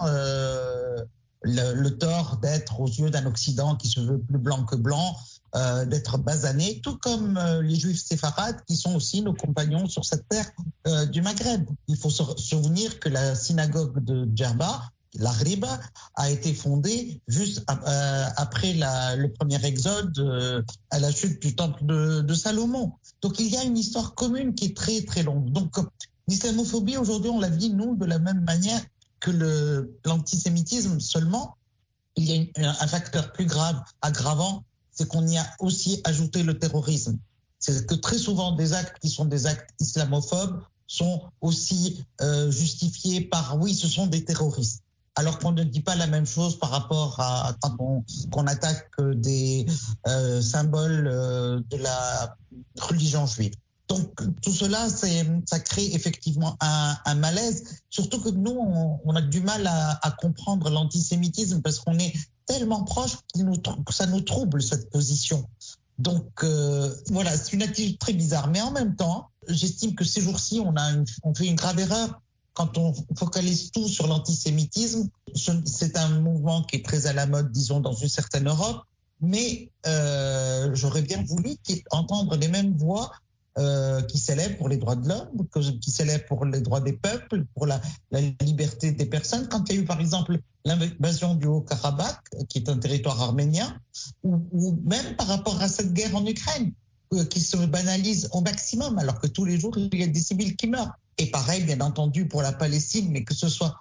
le, 1.41 1.89
tort 1.91 2.37
d'être 2.41 2.81
aux 2.81 2.87
yeux 2.87 3.09
d'un 3.09 3.25
Occident 3.25 3.77
qui 3.77 3.87
se 3.87 4.01
veut 4.01 4.19
plus 4.19 4.39
blanc 4.39 4.65
que 4.65 4.75
blanc, 4.75 5.15
euh, 5.55 5.85
d'être 5.85 6.17
basanés, 6.17 6.81
tout 6.81 6.97
comme 6.97 7.37
euh, 7.37 7.61
les 7.61 7.75
juifs 7.75 8.03
séfarades 8.03 8.59
qui 8.65 8.75
sont 8.75 8.95
aussi 8.95 9.21
nos 9.21 9.35
compagnons 9.35 9.87
sur 9.87 10.03
cette 10.03 10.27
terre 10.27 10.49
euh, 10.87 11.05
du 11.05 11.21
Maghreb. 11.21 11.69
Il 11.87 11.95
faut 11.95 12.09
se 12.09 12.23
souvenir 12.37 12.99
que 12.99 13.07
la 13.07 13.35
synagogue 13.35 14.03
de 14.03 14.27
Djerba, 14.35 14.89
la 15.13 15.29
Riba, 15.29 15.79
a 16.15 16.31
été 16.31 16.55
fondée 16.55 17.21
juste 17.27 17.63
après 17.67 18.73
le 18.73 19.27
premier 19.27 19.63
exode 19.63 20.65
à 20.89 20.97
la 20.97 21.11
chute 21.11 21.39
du 21.39 21.55
temple 21.55 21.85
de, 21.85 22.21
de, 22.21 22.33
Salomon. 22.33 22.93
Donc 23.21 23.39
il 23.39 23.47
y 23.47 23.55
a 23.55 23.63
une 23.63 23.77
histoire 23.77 24.15
commune 24.15 24.55
qui 24.55 24.65
est 24.65 24.75
très 24.75 25.03
très 25.03 25.21
longue. 25.21 25.51
Donc 25.51 25.75
l'islamophobie 26.27 26.97
aujourd'hui, 26.97 27.29
on 27.29 27.39
la 27.39 27.49
vit 27.49 27.69
nous 27.69 27.95
de 27.95 28.05
la 28.05 28.17
même 28.17 28.43
manière 28.43 28.81
que 29.19 29.87
l'antisémitisme 30.03 30.99
seulement. 30.99 31.57
Il 32.15 32.25
y 32.25 32.51
a 32.57 32.69
un 32.69 32.87
facteur 32.87 33.31
plus 33.33 33.45
grave, 33.45 33.79
aggravant, 34.01 34.63
c'est 34.93 35.07
qu'on 35.07 35.27
y 35.27 35.37
a 35.37 35.45
aussi 35.59 36.01
ajouté 36.03 36.43
le 36.43 36.57
terrorisme. 36.57 37.17
C'est 37.59 37.85
que 37.87 37.95
très 37.95 38.17
souvent 38.17 38.53
des 38.53 38.73
actes 38.73 38.99
qui 38.99 39.09
sont 39.09 39.25
des 39.25 39.47
actes 39.47 39.69
islamophobes 39.79 40.61
sont 40.87 41.23
aussi 41.41 42.03
euh, 42.21 42.51
justifiés 42.51 43.21
par 43.21 43.59
oui, 43.59 43.73
ce 43.73 43.87
sont 43.87 44.07
des 44.07 44.25
terroristes. 44.25 44.83
Alors 45.15 45.39
qu'on 45.39 45.51
ne 45.51 45.63
dit 45.63 45.81
pas 45.81 45.95
la 45.95 46.07
même 46.07 46.25
chose 46.25 46.57
par 46.57 46.71
rapport 46.71 47.19
à 47.19 47.55
quand 47.61 48.03
on, 48.35 48.47
attaque 48.47 48.89
des 48.99 49.65
euh, 50.07 50.41
symboles 50.41 51.07
euh, 51.07 51.61
de 51.69 51.77
la 51.77 52.35
religion 52.81 53.25
juive. 53.27 53.53
Donc 53.87 54.21
tout 54.41 54.51
cela, 54.51 54.87
ça 54.89 55.59
crée 55.59 55.93
effectivement 55.93 56.57
un, 56.61 57.15
malaise, 57.15 57.81
surtout 57.89 58.21
que 58.21 58.29
nous, 58.29 58.57
on, 59.03 59.15
a 59.15 59.21
du 59.21 59.41
mal 59.41 59.67
à, 59.67 60.15
comprendre 60.19 60.69
l'antisémitisme 60.69 61.61
parce 61.61 61.79
qu'on 61.79 61.97
est 61.99 62.13
tellement 62.45 62.83
proche 62.83 63.17
que 63.35 63.93
ça 63.93 64.05
nous 64.05 64.21
trouble 64.21 64.61
cette 64.61 64.89
position. 64.89 65.47
Donc 65.99 66.43
euh, 66.43 66.93
voilà, 67.11 67.37
c'est 67.37 67.53
une 67.53 67.61
attitude 67.61 67.99
très 67.99 68.13
bizarre. 68.13 68.47
Mais 68.47 68.61
en 68.61 68.71
même 68.71 68.95
temps, 68.95 69.29
j'estime 69.47 69.95
que 69.95 70.05
ces 70.05 70.21
jours-ci, 70.21 70.61
on 71.23 71.33
fait 71.35 71.45
une 71.45 71.55
grave 71.55 71.79
erreur 71.79 72.21
quand 72.53 72.77
on 72.77 72.93
focalise 73.17 73.71
tout 73.71 73.87
sur 73.87 74.07
l'antisémitisme. 74.07 75.09
C'est 75.65 75.97
un 75.97 76.19
mouvement 76.19 76.63
qui 76.63 76.77
est 76.77 76.85
très 76.85 77.07
à 77.07 77.13
la 77.13 77.25
mode, 77.25 77.51
disons, 77.51 77.79
dans 77.79 77.93
une 77.93 78.09
certaine 78.09 78.47
Europe. 78.47 78.83
Mais 79.21 79.71
euh, 79.85 80.71
j'aurais 80.73 81.01
bien 81.01 81.23
voulu 81.23 81.55
entendre 81.91 82.35
les 82.35 82.47
mêmes 82.47 82.75
voix 82.75 83.11
euh, 83.59 84.01
qui 84.01 84.17
célèbre 84.17 84.57
pour 84.57 84.67
les 84.67 84.77
droits 84.77 84.95
de 84.95 85.07
l'homme, 85.07 85.29
qui 85.79 85.91
célèbre 85.91 86.25
pour 86.25 86.43
les 86.45 86.61
droits 86.61 86.81
des 86.81 86.93
peuples, 86.93 87.45
pour 87.53 87.67
la, 87.67 87.79
liberté 88.41 88.91
des 88.91 89.05
personnes. 89.05 89.47
Quand 89.47 89.69
il 89.69 89.75
y 89.75 89.79
a 89.79 89.81
eu 89.81 89.85
par 89.85 89.99
exemple 89.99 90.39
l'invasion 90.65 91.35
du 91.35 91.45
Haut-Karabakh, 91.45 92.19
qui 92.49 92.57
est 92.57 92.69
un 92.69 92.77
territoire 92.77 93.21
arménien, 93.21 93.77
ou, 94.23 94.41
ou, 94.51 94.81
même 94.85 95.15
par 95.17 95.27
rapport 95.27 95.61
à 95.61 95.67
cette 95.67 95.93
guerre 95.93 96.15
en 96.15 96.25
Ukraine. 96.25 96.73
euh, 97.13 97.25
qui 97.25 97.41
se 97.41 97.57
banalise 97.57 98.27
au 98.31 98.41
maximum, 98.41 98.97
alors 98.97 99.19
que 99.19 99.27
tous 99.27 99.45
les 99.45 99.59
jours, 99.59 99.77
il 99.77 99.99
y 99.99 100.03
a 100.03 100.07
des 100.07 100.19
civils 100.19 100.55
qui 100.55 100.65
meurent. 100.65 100.97
Et 101.19 101.29
pareil, 101.29 101.63
bien 101.63 101.79
entendu, 101.81 102.27
pour 102.27 102.41
la 102.41 102.53
Palestine, 102.53 103.11
mais 103.11 103.23
que 103.23 103.35
ce 103.35 103.49
soit 103.49 103.75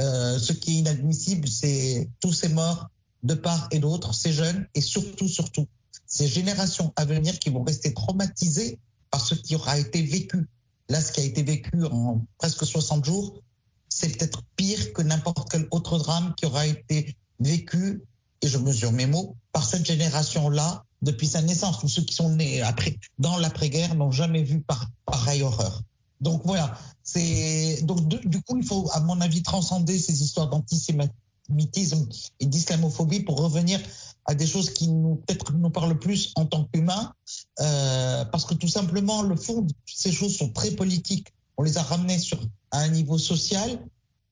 euh, 0.00 0.38
ce 0.38 0.54
qui 0.54 0.70
est 0.70 0.78
inadmissible, 0.78 1.48
c'est 1.48 2.08
tous 2.20 2.32
ces 2.32 2.48
morts 2.48 2.88
de 3.24 3.34
part 3.34 3.68
et 3.72 3.78
d'autre, 3.78 4.14
ces 4.14 4.32
jeunes, 4.32 4.66
et 4.74 4.80
surtout, 4.80 5.28
surtout, 5.28 5.66
ces 6.06 6.26
générations 6.26 6.92
à 6.96 7.04
venir 7.04 7.38
qui 7.38 7.50
vont 7.50 7.62
rester 7.62 7.92
traumatisées 7.92 8.78
par 9.10 9.24
ce 9.24 9.34
qui 9.34 9.56
aura 9.56 9.78
été 9.78 10.02
vécu. 10.02 10.46
Là, 10.88 11.00
ce 11.00 11.12
qui 11.12 11.20
a 11.20 11.24
été 11.24 11.42
vécu 11.42 11.84
en 11.84 12.24
presque 12.38 12.64
60 12.64 13.04
jours, 13.04 13.42
c'est 13.88 14.16
peut-être 14.16 14.42
pire 14.56 14.92
que 14.92 15.02
n'importe 15.02 15.50
quel 15.50 15.66
autre 15.70 15.98
drame 15.98 16.34
qui 16.36 16.46
aura 16.46 16.66
été 16.66 17.16
vécu, 17.40 18.02
et 18.42 18.48
je 18.48 18.58
mesure 18.58 18.92
mes 18.92 19.06
mots, 19.06 19.36
par 19.52 19.64
cette 19.64 19.86
génération-là 19.86 20.84
depuis 21.02 21.26
sa 21.26 21.42
naissance. 21.42 21.80
Tous 21.80 21.88
ceux 21.88 22.02
qui 22.02 22.14
sont 22.14 22.30
nés 22.30 22.62
après, 22.62 22.98
dans 23.18 23.36
l'après-guerre 23.36 23.94
n'ont 23.94 24.10
jamais 24.10 24.42
vu 24.42 24.64
pareille 25.04 25.42
horreur. 25.42 25.82
Donc 26.20 26.42
voilà, 26.44 26.76
c'est 27.04 27.80
donc 27.82 28.08
du 28.08 28.42
coup 28.42 28.56
il 28.56 28.64
faut 28.64 28.90
à 28.92 29.00
mon 29.00 29.20
avis 29.20 29.42
transcender 29.42 29.98
ces 29.98 30.22
histoires 30.22 30.48
d'antisémitisme 30.48 31.14
et 32.40 32.46
d'islamophobie 32.46 33.20
pour 33.20 33.40
revenir 33.40 33.80
à 34.24 34.34
des 34.34 34.46
choses 34.46 34.70
qui 34.70 34.88
nous 34.88 35.16
peut-être 35.26 35.52
parlent 35.70 35.98
plus 35.98 36.32
en 36.36 36.44
tant 36.44 36.64
qu'humains, 36.64 37.14
euh, 37.60 38.24
parce 38.26 38.44
que 38.44 38.54
tout 38.54 38.68
simplement 38.68 39.22
le 39.22 39.36
fond 39.36 39.66
ces 39.86 40.12
choses 40.12 40.36
sont 40.36 40.50
très 40.50 40.72
politiques. 40.72 41.32
On 41.56 41.62
les 41.62 41.78
a 41.78 41.82
ramenées 41.82 42.18
à 42.70 42.80
un 42.80 42.88
niveau 42.88 43.18
social, 43.18 43.78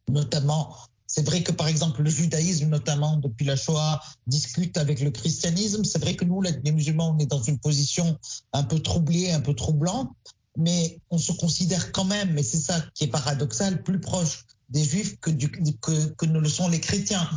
notamment 0.09 0.77
c'est 1.07 1.25
vrai 1.25 1.43
que 1.43 1.53
par 1.53 1.69
exemple 1.69 2.03
le 2.03 2.11
judaïsme, 2.11 2.69
notamment 2.69 3.17
depuis 3.17 3.47
la 3.47 3.57
Shoah, 3.57 4.03
discute 4.27 4.77
avec 4.77 5.01
le 5.01 5.11
christianisme. 5.11 5.85
C'est 5.85 6.01
vrai 6.01 6.15
que 6.17 6.25
nous, 6.25 6.43
les 6.43 6.73
musulmans, 6.73 7.15
on 7.17 7.19
est 7.19 7.27
dans 7.27 7.43
une 7.43 7.59
position 7.59 8.19
un 8.53 8.65
peu 8.65 8.81
troublée, 8.81 9.31
un 9.31 9.41
peu 9.41 9.55
troublante, 9.55 10.11
mais 10.59 11.01
on 11.11 11.19
se 11.19 11.33
considère 11.33 11.93
quand 11.93 12.05
même, 12.05 12.37
et 12.37 12.43
c'est 12.43 12.59
ça 12.59 12.83
qui 12.95 13.05
est 13.05 13.09
paradoxal, 13.09 13.83
plus 13.83 14.01
proche 14.01 14.46
des 14.69 14.85
juifs 14.85 15.19
que, 15.21 15.31
que, 15.31 16.07
que 16.15 16.27
ne 16.27 16.39
le 16.39 16.49
sont 16.49 16.69
les 16.69 16.81
chrétiens. 16.81 17.29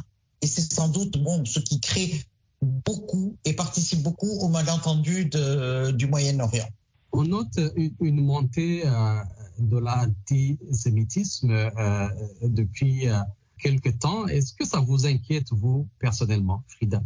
Et 0.41 0.47
c'est 0.47 0.73
sans 0.73 0.87
doute 0.87 1.17
bon, 1.17 1.45
ce 1.45 1.59
qui 1.59 1.79
crée 1.79 2.23
beaucoup 2.61 3.37
et 3.45 3.53
participe 3.53 4.01
beaucoup 4.01 4.29
au 4.29 4.47
malentendu 4.49 5.25
de, 5.25 5.91
du 5.91 6.07
Moyen-Orient. 6.07 6.67
On 7.11 7.23
note 7.23 7.59
une, 7.99 8.21
montée 8.21 8.83
euh, 8.85 9.21
de 9.57 9.77
l'antisémitisme 9.77 11.51
euh, 11.51 12.07
depuis 12.43 13.07
euh, 13.07 13.19
quelque 13.57 13.89
temps. 13.89 14.27
Est-ce 14.27 14.53
que 14.53 14.65
ça 14.65 14.79
vous 14.79 15.05
inquiète, 15.05 15.47
vous, 15.51 15.87
personnellement, 15.99 16.63
Frida? 16.67 17.01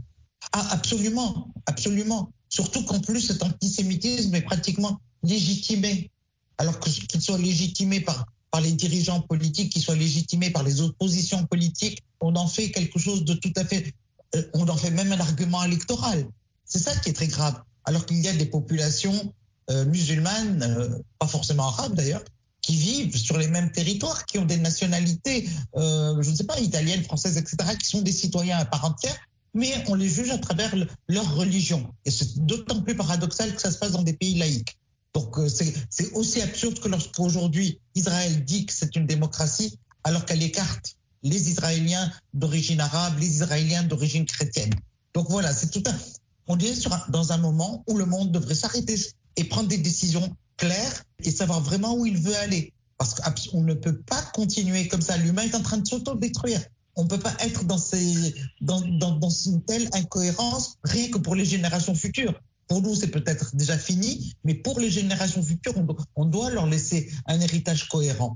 Ah, 0.51 0.67
Absolument, 0.71 1.53
absolument. 1.65 2.31
Surtout 2.49 2.83
qu'en 2.83 2.99
plus, 2.99 3.21
cet 3.21 3.43
antisémitisme 3.43 4.35
est 4.35 4.41
pratiquement 4.41 4.99
légitimé. 5.23 6.11
Alors 6.57 6.79
qu'il 6.79 7.21
soit 7.21 7.39
légitimé 7.39 8.01
par, 8.01 8.27
par 8.53 8.61
les 8.61 8.73
dirigeants 8.73 9.19
politiques, 9.19 9.73
qu'il 9.73 9.81
soit 9.81 9.95
légitimé 9.95 10.51
par 10.51 10.61
les 10.61 10.79
oppositions 10.81 11.43
politiques, 11.47 12.03
on 12.21 12.35
en 12.35 12.47
fait 12.47 12.69
quelque 12.69 12.99
chose 12.99 13.25
de 13.25 13.33
tout 13.33 13.51
à 13.55 13.65
fait... 13.65 13.91
Euh, 14.35 14.43
on 14.53 14.69
en 14.69 14.77
fait 14.77 14.91
même 14.91 15.11
un 15.11 15.19
argument 15.19 15.63
électoral. 15.63 16.27
C'est 16.63 16.77
ça 16.77 16.95
qui 16.97 17.09
est 17.09 17.13
très 17.13 17.25
grave. 17.25 17.59
Alors 17.83 18.05
qu'il 18.05 18.21
y 18.21 18.27
a 18.27 18.33
des 18.33 18.45
populations 18.45 19.33
euh, 19.71 19.85
musulmanes, 19.85 20.61
euh, 20.61 20.99
pas 21.17 21.25
forcément 21.25 21.67
arabes 21.67 21.95
d'ailleurs, 21.95 22.23
qui 22.61 22.75
vivent 22.75 23.17
sur 23.17 23.39
les 23.39 23.47
mêmes 23.47 23.71
territoires, 23.71 24.23
qui 24.27 24.37
ont 24.37 24.45
des 24.45 24.57
nationalités, 24.57 25.49
je 25.75 26.29
ne 26.29 26.35
sais 26.35 26.45
pas, 26.45 26.59
italiennes, 26.59 27.03
françaises, 27.03 27.37
etc., 27.37 27.57
qui 27.77 27.87
sont 27.87 28.03
des 28.03 28.13
citoyens 28.13 28.57
à 28.59 28.65
part 28.65 28.85
entière, 28.85 29.17
mais 29.55 29.83
on 29.87 29.95
les 29.95 30.07
juge 30.07 30.29
à 30.29 30.37
travers 30.37 30.73
leur 31.09 31.35
religion. 31.35 31.91
Et 32.05 32.11
c'est 32.11 32.45
d'autant 32.45 32.81
plus 32.81 32.95
paradoxal 32.95 33.53
que 33.53 33.61
ça 33.61 33.71
se 33.71 33.79
passe 33.79 33.91
dans 33.91 34.03
des 34.03 34.13
pays 34.13 34.35
laïques. 34.35 34.77
Donc 35.13 35.37
euh, 35.37 35.47
c'est 35.47 36.11
aussi 36.13 36.41
absurde 36.41 36.79
que 36.79 36.87
lorsqu'aujourd'hui 36.87 37.79
Israël 37.95 38.43
dit 38.43 38.65
que 38.65 38.73
c'est 38.73 38.95
une 38.95 39.05
démocratie, 39.05 39.77
alors 40.03 40.25
qu'elle 40.25 40.41
écarte 40.41 40.95
les 41.21 41.49
Israéliens 41.49 42.11
d'origine 42.33 42.81
arabe, 42.81 43.19
les 43.19 43.27
Israéliens 43.27 43.83
d'origine 43.83 44.25
chrétienne. 44.25 44.73
Donc 45.13 45.29
voilà, 45.29 45.53
c'est 45.53 45.69
tout 45.69 45.83
un... 45.85 45.95
On 46.47 46.57
est 46.59 46.87
dans 47.09 47.31
un 47.31 47.37
moment 47.37 47.83
où 47.87 47.97
le 47.97 48.05
monde 48.05 48.31
devrait 48.31 48.55
s'arrêter 48.55 48.95
et 49.37 49.45
prendre 49.45 49.69
des 49.69 49.77
décisions 49.77 50.35
clair 50.57 51.03
et 51.23 51.31
savoir 51.31 51.61
vraiment 51.61 51.95
où 51.95 52.05
il 52.05 52.17
veut 52.17 52.35
aller. 52.37 52.73
Parce 52.97 53.15
qu'on 53.15 53.63
ne 53.63 53.73
peut 53.73 54.01
pas 54.01 54.21
continuer 54.33 54.87
comme 54.87 55.01
ça. 55.01 55.17
L'humain 55.17 55.43
est 55.43 55.55
en 55.55 55.61
train 55.61 55.77
de 55.77 55.87
s'auto-détruire. 55.87 56.61
On 56.95 57.03
ne 57.03 57.09
peut 57.09 57.19
pas 57.19 57.33
être 57.39 57.63
dans, 57.65 57.79
dans 58.61 59.29
une 59.29 59.63
telle 59.63 59.89
incohérence 59.93 60.75
rien 60.83 61.09
que 61.09 61.17
pour 61.17 61.35
les 61.35 61.45
générations 61.45 61.95
futures. 61.95 62.39
Pour 62.73 62.81
nous, 62.81 62.95
c'est 62.95 63.11
peut-être 63.11 63.55
déjà 63.55 63.77
fini, 63.77 64.33
mais 64.43 64.55
pour 64.55 64.79
les 64.79 64.89
générations 64.89 65.43
futures, 65.43 65.77
on, 65.77 65.85
on 66.15 66.25
doit 66.25 66.49
leur 66.49 66.65
laisser 66.65 67.07
un 67.27 67.39
héritage 67.39 67.87
cohérent. 67.87 68.35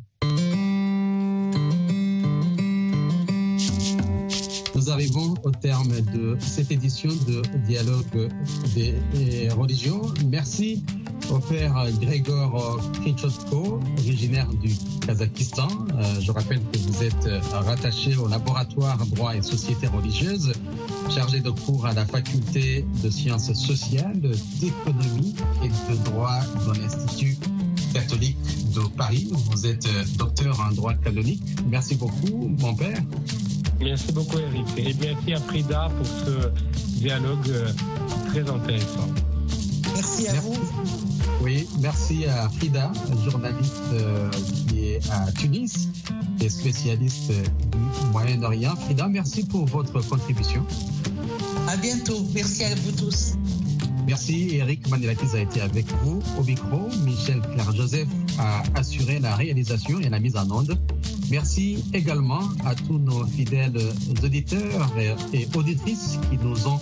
Nous 4.76 4.92
arrivons 4.92 5.34
au 5.44 5.50
terme 5.50 6.02
de 6.14 6.38
cette 6.40 6.70
édition 6.70 7.10
de 7.28 7.42
Dialogue 7.66 8.30
des 8.76 9.50
religions. 9.50 10.04
Merci 10.28 10.84
au 11.32 11.40
père 11.40 11.74
Grégor 12.02 12.80
Krichotko, 12.94 13.80
originaire 13.98 14.48
du 14.62 14.74
Kazakhstan. 15.06 15.68
Euh, 15.68 16.22
je 16.22 16.32
rappelle 16.32 16.62
que 16.72 16.78
vous 16.80 17.04
êtes 17.04 17.28
rattaché 17.52 18.16
au 18.16 18.28
laboratoire 18.28 18.98
droit 19.08 19.36
et 19.36 19.42
société 19.42 19.88
religieuse, 19.88 20.54
chargé 21.10 21.40
de 21.40 21.50
cours 21.50 21.86
à 21.86 21.94
la 21.94 22.06
faculté 22.06 22.86
de 23.04 23.10
sciences 23.10 23.54
sociales, 23.54 24.20
d'économie 24.60 25.36
et 25.64 25.70
de 25.70 26.04
droit 26.06 26.40
de 26.66 26.80
l'Institut 26.80 27.38
catholique 27.94 28.38
de 28.74 28.82
Paris. 28.96 29.30
Vous 29.32 29.66
êtes 29.66 29.88
docteur 30.18 30.60
en 30.60 30.74
droit 30.74 30.94
canonique. 30.94 31.44
Merci 31.70 31.96
beaucoup, 31.96 32.54
mon 32.60 32.76
père. 32.76 33.02
Merci 33.80 34.12
beaucoup, 34.12 34.40
Eric. 34.40 34.66
Et 34.78 34.96
merci 35.00 35.34
à 35.34 35.40
Frida 35.40 35.90
pour 35.98 36.08
ce 36.08 36.50
dialogue 37.00 37.50
euh, 37.50 37.72
très 38.28 38.50
intéressant. 38.50 39.08
Merci 39.94 40.28
à 40.28 40.34
vous. 40.42 41.07
Oui, 41.42 41.68
merci 41.80 42.26
à 42.26 42.50
Frida, 42.50 42.92
journaliste 43.24 43.74
euh, 43.94 44.30
qui 44.68 44.90
est 44.90 45.10
à 45.12 45.32
Tunis 45.32 45.90
et 46.42 46.50
spécialiste 46.50 47.32
du 47.32 48.12
Moyen-Orient. 48.12 48.76
Frida, 48.76 49.08
merci 49.08 49.46
pour 49.46 49.66
votre 49.66 50.02
contribution. 50.08 50.66
À 51.68 51.78
bientôt. 51.78 52.26
Merci 52.34 52.64
à 52.64 52.76
vous 52.76 52.92
tous. 52.92 53.34
Merci. 54.08 54.56
Eric 54.56 54.88
Manilakis 54.90 55.36
a 55.36 55.42
été 55.42 55.62
avec 55.62 55.86
vous 56.04 56.22
au 56.40 56.44
micro. 56.44 56.88
Michel 57.06 57.42
Claire-Joseph 57.54 58.08
a 58.40 58.64
assuré 58.76 59.20
la 59.20 59.36
réalisation 59.36 60.00
et 60.00 60.10
la 60.10 60.20
mise 60.20 60.38
en 60.38 60.50
onde. 60.50 60.78
Merci 61.30 61.84
également 61.94 62.42
à 62.66 62.74
tous 62.74 62.98
nos 62.98 63.26
fidèles 63.26 63.78
auditeurs 64.24 64.92
et 65.34 65.48
auditrices 65.56 66.18
qui 66.32 66.38
nous 66.38 66.68
ont 66.68 66.80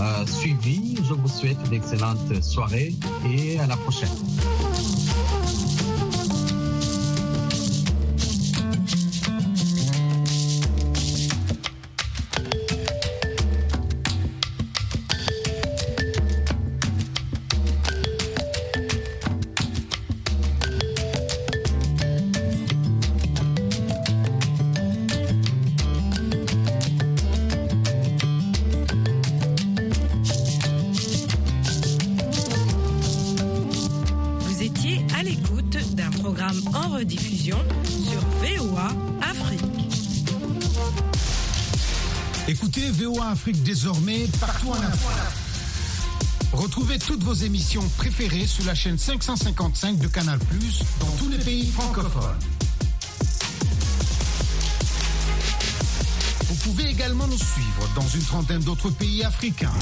euh, 0.00 0.26
suivis. 0.26 0.96
Je 1.08 1.14
vous 1.14 1.28
souhaite 1.28 1.58
une 1.66 1.74
excellente 1.74 2.42
soirée 2.42 2.94
et 3.30 3.58
à 3.58 3.66
la 3.66 3.76
prochaine. 3.76 4.08
Désormais 43.64 44.26
partout 44.40 44.70
en 44.70 44.74
Afrique. 44.74 45.00
Retrouvez 46.52 46.98
toutes 46.98 47.22
vos 47.22 47.34
émissions 47.34 47.82
préférées 47.96 48.46
sur 48.46 48.64
la 48.64 48.74
chaîne 48.74 48.96
555 48.98 49.98
de 49.98 50.06
Canal 50.06 50.38
dans 51.00 51.10
tous 51.18 51.28
les 51.28 51.38
pays 51.38 51.66
francophones. 51.66 52.38
Vous 56.48 56.54
pouvez 56.56 56.88
également 56.88 57.26
nous 57.26 57.36
suivre 57.38 57.88
dans 57.94 58.06
une 58.06 58.22
trentaine 58.22 58.60
d'autres 58.62 58.90
pays 58.90 59.24
africains, 59.24 59.72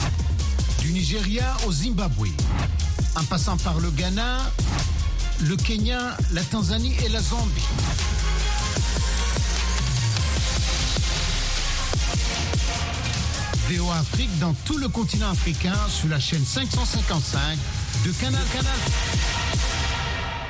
du 0.81 0.92
Nigeria 0.92 1.55
au 1.66 1.72
Zimbabwe, 1.72 2.29
en 3.16 3.25
passant 3.25 3.57
par 3.59 3.79
le 3.79 3.90
Ghana, 3.90 4.38
le 5.43 5.57
Kenya, 5.57 6.17
la 6.33 6.43
Tanzanie 6.43 6.95
et 7.05 7.09
la 7.09 7.21
Zambie. 7.21 7.63
VOA 13.71 13.97
Afrique 13.97 14.39
dans 14.39 14.55
tout 14.65 14.79
le 14.79 14.89
continent 14.89 15.31
africain 15.31 15.75
sur 15.89 16.09
la 16.09 16.21
chaîne 16.21 16.45
555 16.45 17.59
de 18.05 18.13
Canal 18.13 18.43
Canal. 18.53 19.12